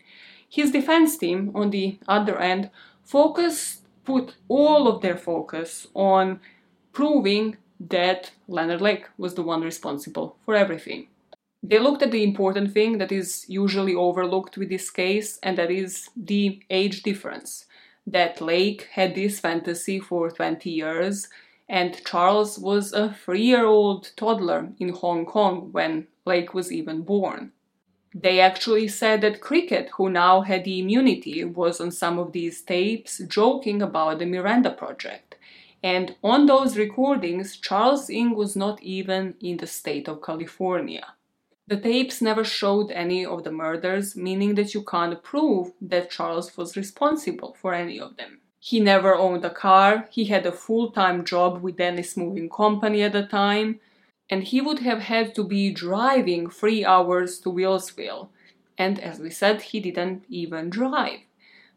[0.49, 2.71] His defense team, on the other end,
[3.05, 6.41] focused put all of their focus on
[6.95, 11.09] proving that Leonard Lake was the one responsible for everything.
[11.63, 15.71] They looked at the important thing that is usually overlooked with this case, and that
[15.71, 17.67] is the age difference.
[18.07, 21.29] That Lake had this fantasy for 20 years,
[21.69, 27.03] and Charles was a three year old toddler in Hong Kong when Lake was even
[27.03, 27.53] born.
[28.15, 32.63] They actually said that Cricket, who now had the immunity, was on some of these
[32.63, 35.37] tapes joking about the Miranda Project.
[35.83, 41.15] And on those recordings, Charles Ng was not even in the state of California.
[41.69, 46.57] The tapes never showed any of the murders, meaning that you can't prove that Charles
[46.57, 48.41] was responsible for any of them.
[48.59, 53.03] He never owned a car, he had a full time job with Dennis Moving Company
[53.03, 53.81] at the time,
[54.31, 58.29] and he would have had to be driving three hours to Wilseyville.
[58.77, 61.21] And as we said, he didn't even drive.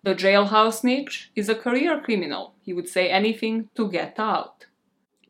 [0.04, 2.54] The jailhouse snitch is a career criminal.
[2.62, 4.66] He would say anything to get out.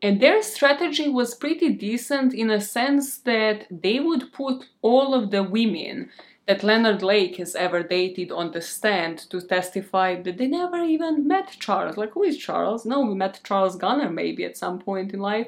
[0.02, 5.30] And their strategy was pretty decent in a sense that they would put all of
[5.30, 6.10] the women
[6.46, 11.28] that Leonard Lake has ever dated on the stand to testify that they never even
[11.28, 11.96] met Charles.
[11.96, 12.84] Like, who is Charles?
[12.84, 15.46] No, we met Charles Gunnar maybe at some point in life,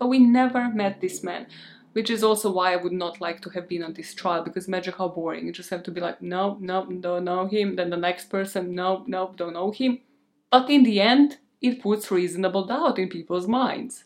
[0.00, 1.46] but we never met this man.
[1.92, 4.68] Which is also why I would not like to have been on this trial because
[4.68, 5.44] imagine how boring.
[5.44, 7.74] You just have to be like, no, no, don't know him.
[7.74, 9.98] Then the next person, no, no, don't know him.
[10.52, 14.04] But in the end, it puts reasonable doubt in people's minds.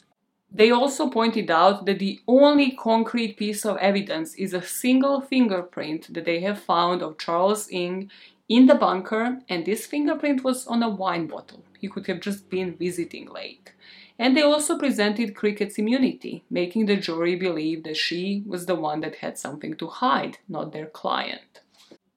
[0.50, 6.14] They also pointed out that the only concrete piece of evidence is a single fingerprint
[6.14, 8.10] that they have found of Charles Ng
[8.48, 11.64] in the bunker, and this fingerprint was on a wine bottle.
[11.78, 13.73] He could have just been visiting Lake.
[14.18, 19.00] And they also presented Cricket's immunity, making the jury believe that she was the one
[19.00, 21.60] that had something to hide, not their client.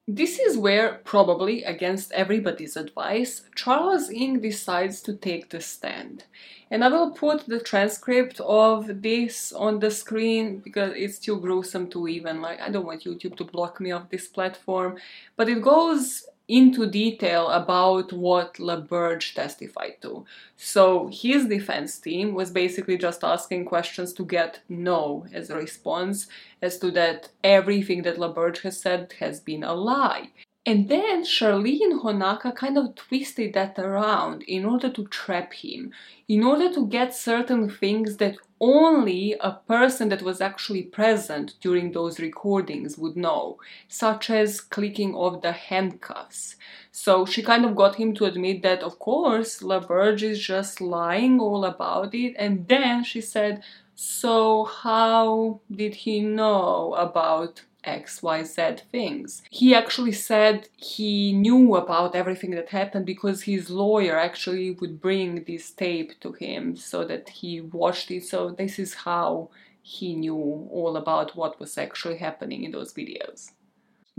[0.09, 6.23] This is where, probably against everybody's advice, Charles Ng decides to take the stand.
[6.71, 11.89] And I will put the transcript of this on the screen because it's too gruesome
[11.89, 14.97] to even like I don't want YouTube to block me off this platform.
[15.35, 20.25] But it goes into detail about what LaBerge testified to.
[20.55, 26.27] So his defense team was basically just asking questions to get no as a response
[26.61, 30.29] as to that everything that LaBerge has said has been a lie.
[30.65, 35.91] And then Sharlene Honnaka kind of twisted that around in order to trap him,
[36.27, 41.91] in order to get certain things that only a person that was actually present during
[41.91, 43.57] those recordings would know,
[43.87, 46.55] such as clicking of the handcuffs.
[46.91, 51.39] So she kind of got him to admit that, of course, LaBerge is just lying
[51.39, 53.61] all about it, and then she said,
[53.95, 59.41] So, how did he know about XYZ things.
[59.49, 65.43] He actually said he knew about everything that happened because his lawyer actually would bring
[65.45, 68.25] this tape to him so that he watched it.
[68.25, 69.49] So, this is how
[69.81, 73.51] he knew all about what was actually happening in those videos.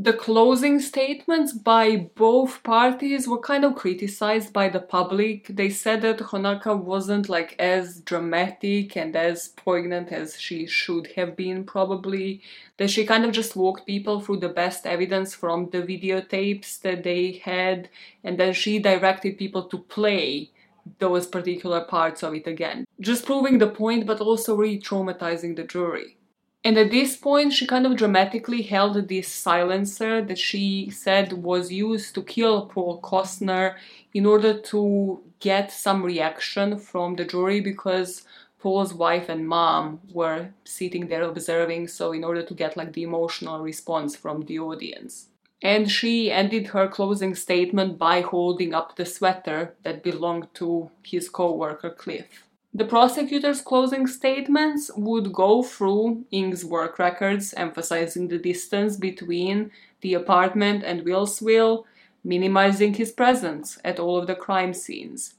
[0.01, 5.49] The closing statements by both parties were kind of criticized by the public.
[5.49, 11.35] They said that Honnaka wasn't like as dramatic and as poignant as she should have
[11.35, 12.43] been, probably.
[12.77, 17.03] That she kind of just walked people through the best evidence from the videotapes that
[17.03, 17.89] they had,
[18.23, 20.53] and then she directed people to play
[21.01, 22.85] those particular parts of it again.
[23.01, 26.18] Just proving the point, but also re traumatizing the jury.
[26.65, 31.73] And at this point, she kind of dramatically held this silencer that she said was
[31.73, 33.77] used to kill Paul Cosner
[34.13, 38.25] in order to get some reaction from the jury because
[38.59, 43.05] Paul's wife and mom were sitting there observing, so in order to get like the
[43.05, 45.29] emotional response from the audience.
[45.63, 51.29] And she ended her closing statement by holding up the sweater that belonged to his
[51.29, 52.48] co-worker Cliff.
[52.75, 59.71] The prosecutor's closing statements would go through Ng's work records, emphasizing the distance between
[60.03, 61.87] the apartment and Will's will,
[62.23, 65.35] minimizing his presence at all of the crime scenes.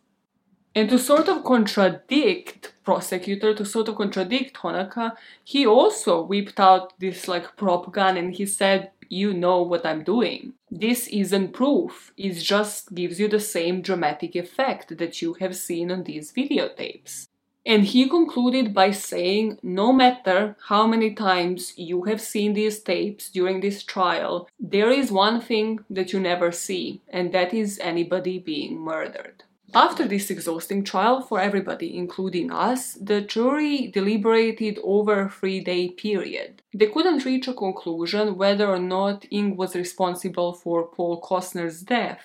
[0.79, 5.11] And to sort of contradict prosecutor, to sort of contradict Honnaka,
[5.43, 10.05] he also whipped out this like prop gun and he said, you know what I'm
[10.05, 10.53] doing.
[10.71, 15.91] This isn't proof, it just gives you the same dramatic effect that you have seen
[15.91, 17.27] on these videotapes.
[17.65, 23.29] And he concluded by saying, no matter how many times you have seen these tapes
[23.29, 28.39] during this trial, there is one thing that you never see, and that is anybody
[28.39, 29.43] being murdered.
[29.73, 35.89] After this exhausting trial for everybody, including us, the jury deliberated over a three day
[35.89, 36.63] period.
[36.73, 42.21] They couldn't reach a conclusion whether or not Ng was responsible for Paul Cosner's death,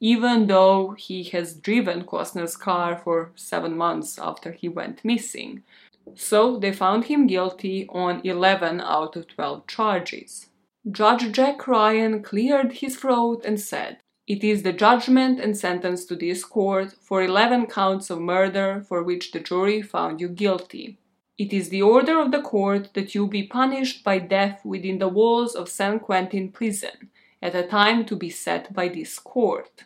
[0.00, 5.62] even though he has driven Costner's car for seven months after he went missing.
[6.14, 10.46] So they found him guilty on 11 out of 12 charges.
[10.90, 13.98] Judge Jack Ryan cleared his throat and said,
[14.30, 19.02] it is the judgment and sentence to this court for 11 counts of murder for
[19.02, 20.96] which the jury found you guilty.
[21.36, 25.08] It is the order of the court that you be punished by death within the
[25.08, 27.10] walls of San Quentin prison
[27.42, 29.82] at a time to be set by this court.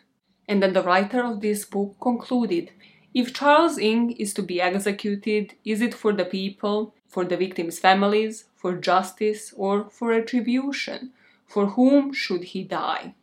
[0.47, 2.69] And then the writer of this book concluded
[3.15, 7.79] if Charles Ng is to be executed, is it for the people, for the victims'
[7.79, 11.13] families, for justice, or for retribution?
[11.47, 13.15] For whom should he die?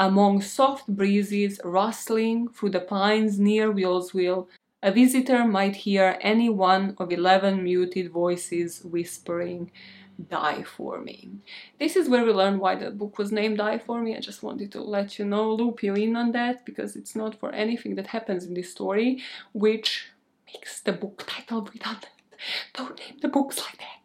[0.00, 4.46] Among soft breezes rustling through the pines near Wilseyville,
[4.82, 9.70] a visitor might hear any one of eleven muted voices whispering,
[10.30, 11.28] Die for me.
[11.78, 14.16] This is where we learn why the book was named Die for me.
[14.16, 17.38] I just wanted to let you know, loop you in on that, because it's not
[17.38, 19.22] for anything that happens in this story,
[19.52, 20.06] which
[20.46, 22.08] makes the book title redundant.
[22.72, 23.99] Don't name the books like that.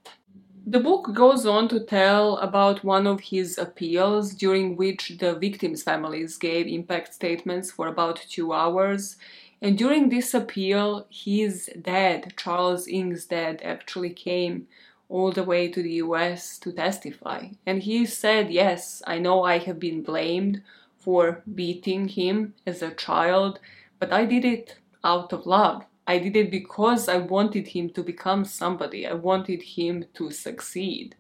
[0.68, 5.84] The book goes on to tell about one of his appeals during which the victims'
[5.84, 9.18] families gave impact statements for about two hours.
[9.62, 14.68] And during this appeal, his dad, Charles Ng's dad, actually came
[15.08, 17.50] all the way to the US to testify.
[17.68, 20.64] And he said, Yes, I know I have been blamed
[20.98, 23.60] for beating him as a child,
[24.00, 25.86] But I did it out of love.
[26.08, 29.08] I did it because I wanted him to become somebody.
[29.08, 31.16] I wanted him to succeed.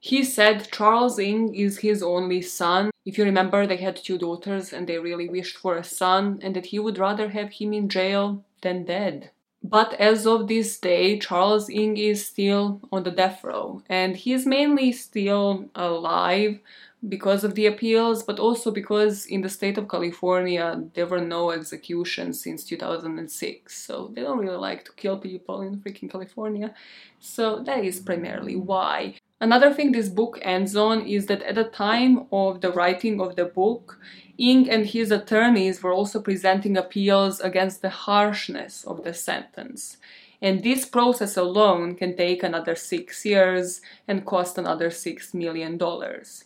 [0.00, 2.90] He said Charles Ng is his only son.
[3.04, 6.54] If you remember, they had two daughters and they really wished for a son, and
[6.56, 9.30] that he would rather have him in jail than dead.
[9.62, 14.44] But as of this day, Charles Ng is still on the death row, and he's
[14.44, 16.60] mainly still alive
[17.08, 21.50] because of the appeals, but also because in the state of California there were no
[21.50, 23.76] executions since 2006.
[23.76, 26.74] So they don't really like to kill people in freaking California.
[27.20, 29.16] So that is primarily why.
[29.40, 33.36] Another thing this book ends on is that at the time of the writing of
[33.36, 33.98] the book,
[34.38, 39.98] Ng and his attorneys were also presenting appeals against the harshness of the sentence.
[40.40, 46.44] And this process alone can take another six years and cost another six million dollars.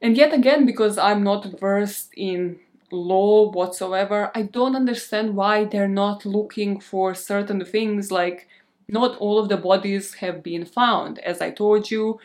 [0.00, 2.58] And yet again, because I'm not versed in
[2.90, 8.48] law whatsoever, I don't understand why they're not looking for certain things like
[8.88, 11.18] not all of the bodies have been found.
[11.20, 12.18] As I told you,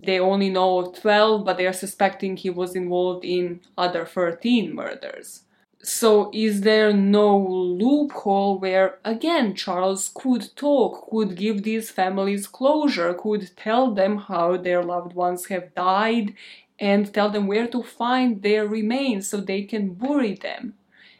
[0.00, 4.74] they only know of 12, but they are suspecting he was involved in other 13
[4.74, 5.44] murders.
[5.84, 13.14] So, is there no loophole where, again, Charles could talk, could give these families closure,
[13.14, 16.34] could tell them how their loved ones have died,
[16.82, 20.74] and tell them where to find their remains so they can bury them?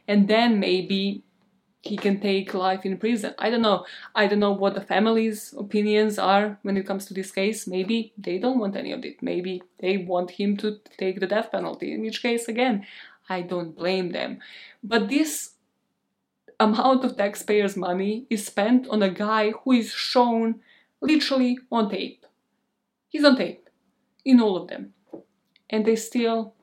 [0.09, 1.23] And then maybe
[1.83, 3.35] he can take life in prison.
[3.39, 3.87] I don't know.
[4.15, 7.69] I don't know what the family's opinions are when it comes to this case.
[7.69, 9.23] Maybe they don't want any of it.
[9.23, 11.93] Maybe they want him to take the death penalty.
[11.95, 12.85] In which case, again,
[13.29, 14.41] I don't blame them.
[14.83, 15.53] But this
[16.59, 20.61] amount of taxpayers' money is spent on a guy who is shown
[21.01, 22.27] literally on tape.
[23.09, 23.69] He's on tape
[24.25, 24.95] in all of them.
[25.73, 26.55] And they still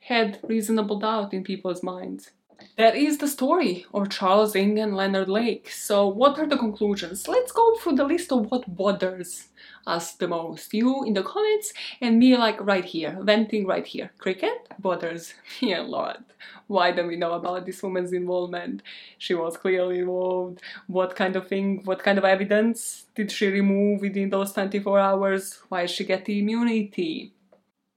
[0.00, 2.32] had reasonable doubt in people's minds.
[2.76, 5.70] That is the story of Charles Ng and Leonard Lake.
[5.70, 7.26] So, what are the conclusions?
[7.28, 9.48] Let's go through the list of what bothers
[9.86, 10.74] us the most.
[10.74, 14.10] You in the comments, and me like right here, venting right here.
[14.18, 16.24] Cricket bothers me a lot.
[16.66, 18.82] Why don't we know about this woman's involvement?
[19.18, 20.60] She was clearly involved.
[20.86, 25.60] What kind of thing, what kind of evidence did she remove within those 24 hours?
[25.68, 27.32] Why did she get the immunity?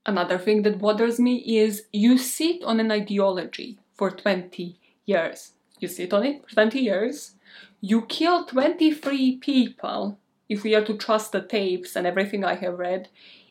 [0.10, 4.76] Another thing that bothers me is you sit on an ideology for 20
[5.06, 5.52] years.
[5.80, 7.36] You sit on it for 20 years.
[7.80, 10.18] You kill 23 people,
[10.50, 13.10] if we are to trust the tapes and everything I have read,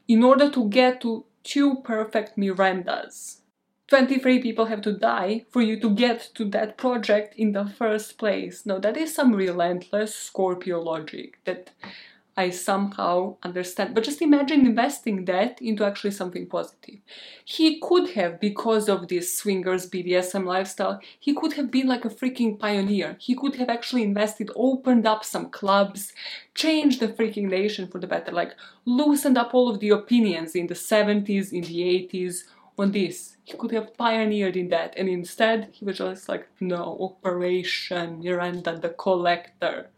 [0.08, 3.36] in order to get to two perfect Mirandas.
[3.86, 8.18] 23 people have to die for you to get to that project in the first
[8.18, 8.66] place.
[8.66, 11.70] No, that is some relentless Scorpio logic that
[12.38, 13.96] I somehow understand.
[13.96, 17.00] But just imagine investing that into actually something positive.
[17.44, 22.10] He could have, because of this swingers BDSM lifestyle, he could have been like a
[22.10, 23.16] freaking pioneer.
[23.18, 26.12] He could have actually invested, opened up some clubs,
[26.54, 28.54] changed the freaking nation for the better, like
[28.84, 31.80] loosened up all of the opinions in the 70s, in the
[32.12, 32.44] 80s
[32.78, 33.36] on this.
[33.42, 38.78] He could have pioneered in that, and instead he was just like, no, Operation Miranda
[38.78, 39.90] the Collector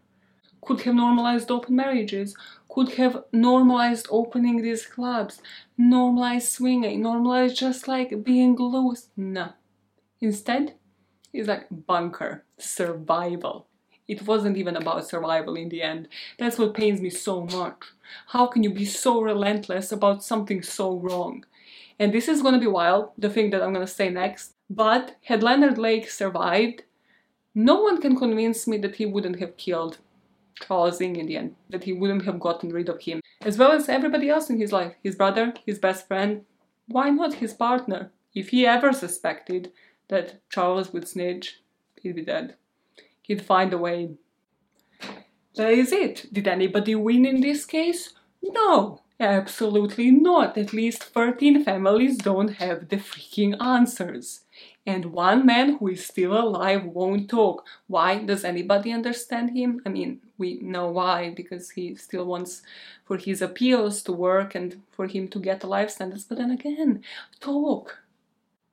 [0.61, 2.37] could have normalized open marriages,
[2.69, 5.41] could have normalized opening these clubs,
[5.77, 9.09] normalized swinging, normalized just like being loose.
[9.17, 9.51] No.
[10.21, 10.75] Instead,
[11.33, 13.67] it's like bunker, survival.
[14.07, 16.09] It wasn't even about survival in the end.
[16.39, 17.85] That's what pains me so much.
[18.29, 21.45] How can you be so relentless about something so wrong?
[21.99, 24.55] And this is gonna be wild, the thing that I'm gonna say next.
[24.69, 26.83] But had Leonard Lake survived,
[27.55, 29.99] no one can convince me that he wouldn't have killed
[30.67, 34.29] Charles in end, that he wouldn't have gotten rid of him, as well as everybody
[34.29, 36.45] else in his life his brother, his best friend,
[36.87, 38.11] why not his partner?
[38.35, 39.73] If he ever suspected
[40.09, 41.61] that Charles would snitch,
[42.01, 42.57] he'd be dead.
[43.23, 44.11] He'd find a way.
[45.57, 46.27] That is it.
[46.33, 48.15] Did anybody win in this case?
[48.43, 50.57] No, absolutely not.
[50.57, 54.43] At least 13 families don't have the freaking answers
[54.87, 57.67] and one man who is still alive won't talk.
[57.87, 58.19] Why?
[58.25, 59.81] Does anybody understand him?
[59.85, 62.63] I mean, we know why, because he still wants
[63.05, 66.51] for his appeals to work and for him to get a life sentence, but then
[66.51, 67.05] again,
[67.39, 67.99] talk.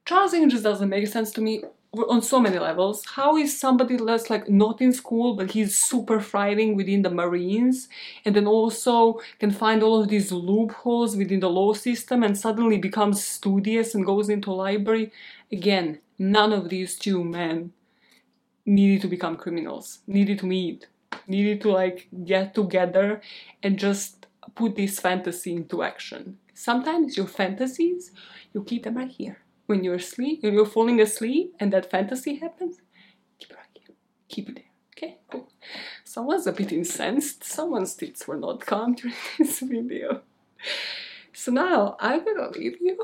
[0.06, 1.64] Charles just doesn't make sense to me
[1.94, 3.03] on so many levels.
[3.06, 7.89] How is somebody that's like not in school but he's super thriving within the Marines
[8.23, 12.77] and then also can find all of these loopholes within the law system and suddenly
[12.77, 15.11] becomes studious and goes into library?
[15.52, 17.73] Again, none of these two men
[18.65, 20.88] needed to become criminals, needed to meet,
[21.28, 23.22] needed to like get together
[23.64, 24.26] and just
[24.56, 26.38] put this fantasy into action.
[26.54, 28.12] Sometimes your fantasies,
[28.54, 29.40] you keep them right here.
[29.68, 32.78] When you're asleep, when you're falling asleep and that fantasy happens,
[33.40, 33.96] keep it right here.
[34.30, 34.64] keep it there.
[34.98, 35.50] Okay, cool.
[36.04, 37.44] Someone's a bit incensed.
[37.44, 40.22] Someone's tits were not calm during this video.
[41.34, 42.98] So now I'm gonna leave you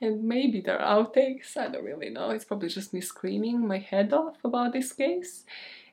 [0.00, 2.30] and maybe there are outtakes, I don't really know.
[2.30, 5.44] It's probably just me screaming my head off about this case.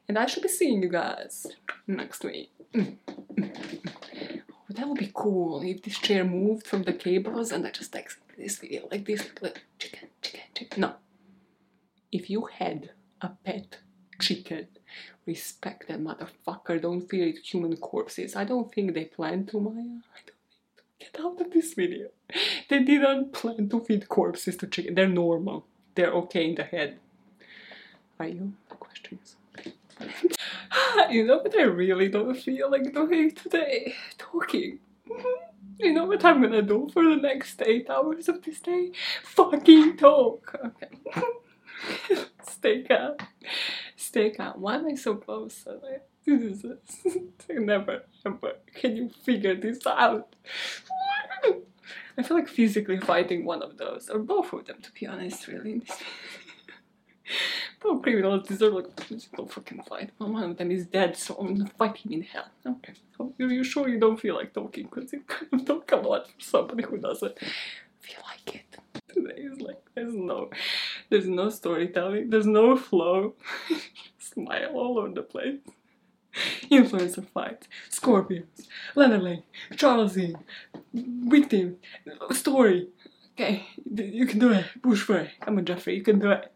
[0.08, 1.48] And I should be seeing you guys
[1.86, 2.52] next week.
[2.76, 2.94] Oh,
[4.70, 8.10] that would be cool if this chair moved from the cables and I just like
[8.38, 10.82] this video like this, like chicken, chicken, chicken.
[10.82, 10.94] No.
[12.12, 13.80] If you had a pet
[14.20, 14.68] chicken,
[15.26, 16.82] respect that motherfucker.
[16.82, 18.36] Don't feed it human corpses.
[18.36, 19.80] I don't think they plan to, Maja.
[19.80, 20.38] I don't
[21.00, 22.08] Get out of this video.
[22.70, 24.96] They didn't plan to feed corpses to chicken.
[24.96, 25.66] They're normal.
[25.96, 27.00] They're okay in the head.
[28.20, 28.54] Are you?
[28.70, 29.36] The question is.
[31.10, 33.96] you know what I really don't feel like doing today?
[34.18, 34.80] Talking.
[35.80, 38.92] You know what I'm gonna do for the next eight hours of this day?
[39.24, 40.60] Fucking talk.
[40.66, 41.24] Okay.
[42.42, 43.16] Stay calm.
[43.96, 44.60] Stay calm.
[44.60, 45.68] Why am I so close?
[46.26, 46.66] This is
[47.50, 48.54] never, ever.
[48.74, 50.36] Can you figure this out?
[52.18, 55.48] I feel like physically fighting one of those, or both of them, to be honest,
[55.48, 55.84] really.
[57.80, 60.10] Both criminals deserve like a physical fucking fight.
[60.18, 62.48] one of them is dead, so I'm gonna fight him in hell.
[62.66, 64.86] Okay, are you sure you don't feel like talking?
[64.86, 67.38] Because you kind of talk a for somebody who doesn't
[68.00, 68.78] feel like it.
[69.08, 70.50] Today is like, there's no,
[71.10, 73.36] there's no storytelling, there's no flow.
[74.20, 75.60] Smile all over the place.
[76.72, 79.44] Influencer fights, Scorpions, Lena Lake,
[79.76, 80.36] Charles Ng,
[80.94, 81.78] Victim,
[82.32, 82.90] Story.
[83.34, 84.66] Okay, you can do it.
[84.82, 85.32] Push for it.
[85.42, 86.52] Come on, Jeffrey, you can do it.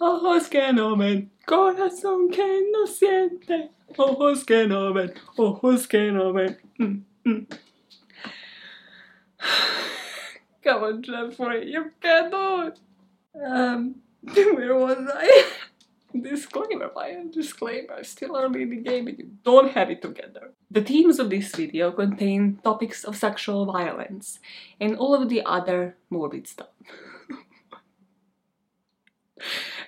[0.00, 3.70] Ojos que no ven, corazón que no siente.
[3.96, 6.58] Ojos que no ven, ojos que no ven.
[10.62, 12.80] Come on, Jeffrey, you can do it.
[13.44, 15.50] Um, where was I?
[16.20, 20.52] Disclaimer, a disclaimer, still early in the game and you don't have it together.
[20.70, 24.38] The themes of this video contain topics of sexual violence
[24.80, 26.68] and all of the other morbid stuff.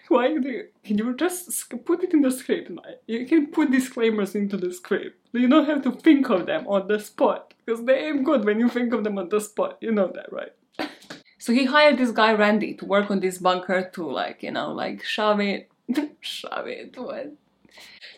[0.09, 2.71] Why do you, just put it in the script?
[3.07, 5.19] You can put disclaimers into the script.
[5.33, 8.61] You don't have to think of them on the spot because they ain't good when
[8.61, 9.79] you think of them on the spot.
[9.81, 10.53] You know that, right?
[11.39, 14.73] so he hired this guy Randy to work on this bunker to like, you know,
[14.73, 15.71] like shove it
[16.21, 17.33] shove it what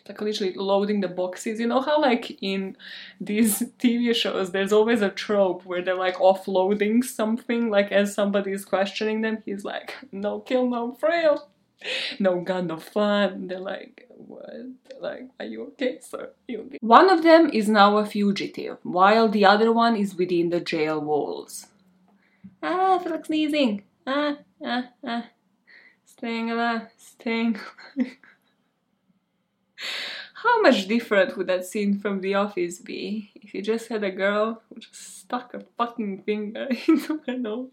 [0.07, 2.75] like literally loading the boxes you know how like in
[3.21, 8.51] these tv shows there's always a trope where they're like offloading something like as somebody
[8.51, 11.47] is questioning them he's like no kill no thrill
[12.19, 13.47] no gun no fun.
[13.47, 14.53] They're like what?
[14.99, 16.31] Like are you okay sir?
[16.47, 16.77] You okay?
[16.81, 20.99] one of them is now a fugitive while the other one is within the jail
[20.99, 21.67] walls.
[22.61, 23.83] Ah I feel like sneezing.
[24.05, 25.25] Ah ah ah.
[26.05, 27.57] Staying alive, staying.
[30.43, 34.11] How much different would that scene from The Office be if you just had a
[34.11, 37.69] girl who just stuck a fucking finger into her nose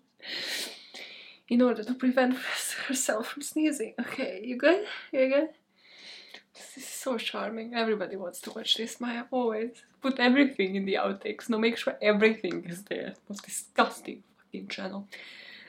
[1.48, 2.36] in order to prevent
[2.88, 3.94] herself from sneezing?
[4.00, 4.84] Okay, you good?
[5.12, 5.48] You good?
[6.54, 7.74] This is so charming.
[7.74, 9.00] Everybody wants to watch this.
[9.00, 11.50] Maja always put everything in the outtakes.
[11.50, 13.14] No, make sure everything is there.
[13.28, 15.06] Most disgusting fucking channel.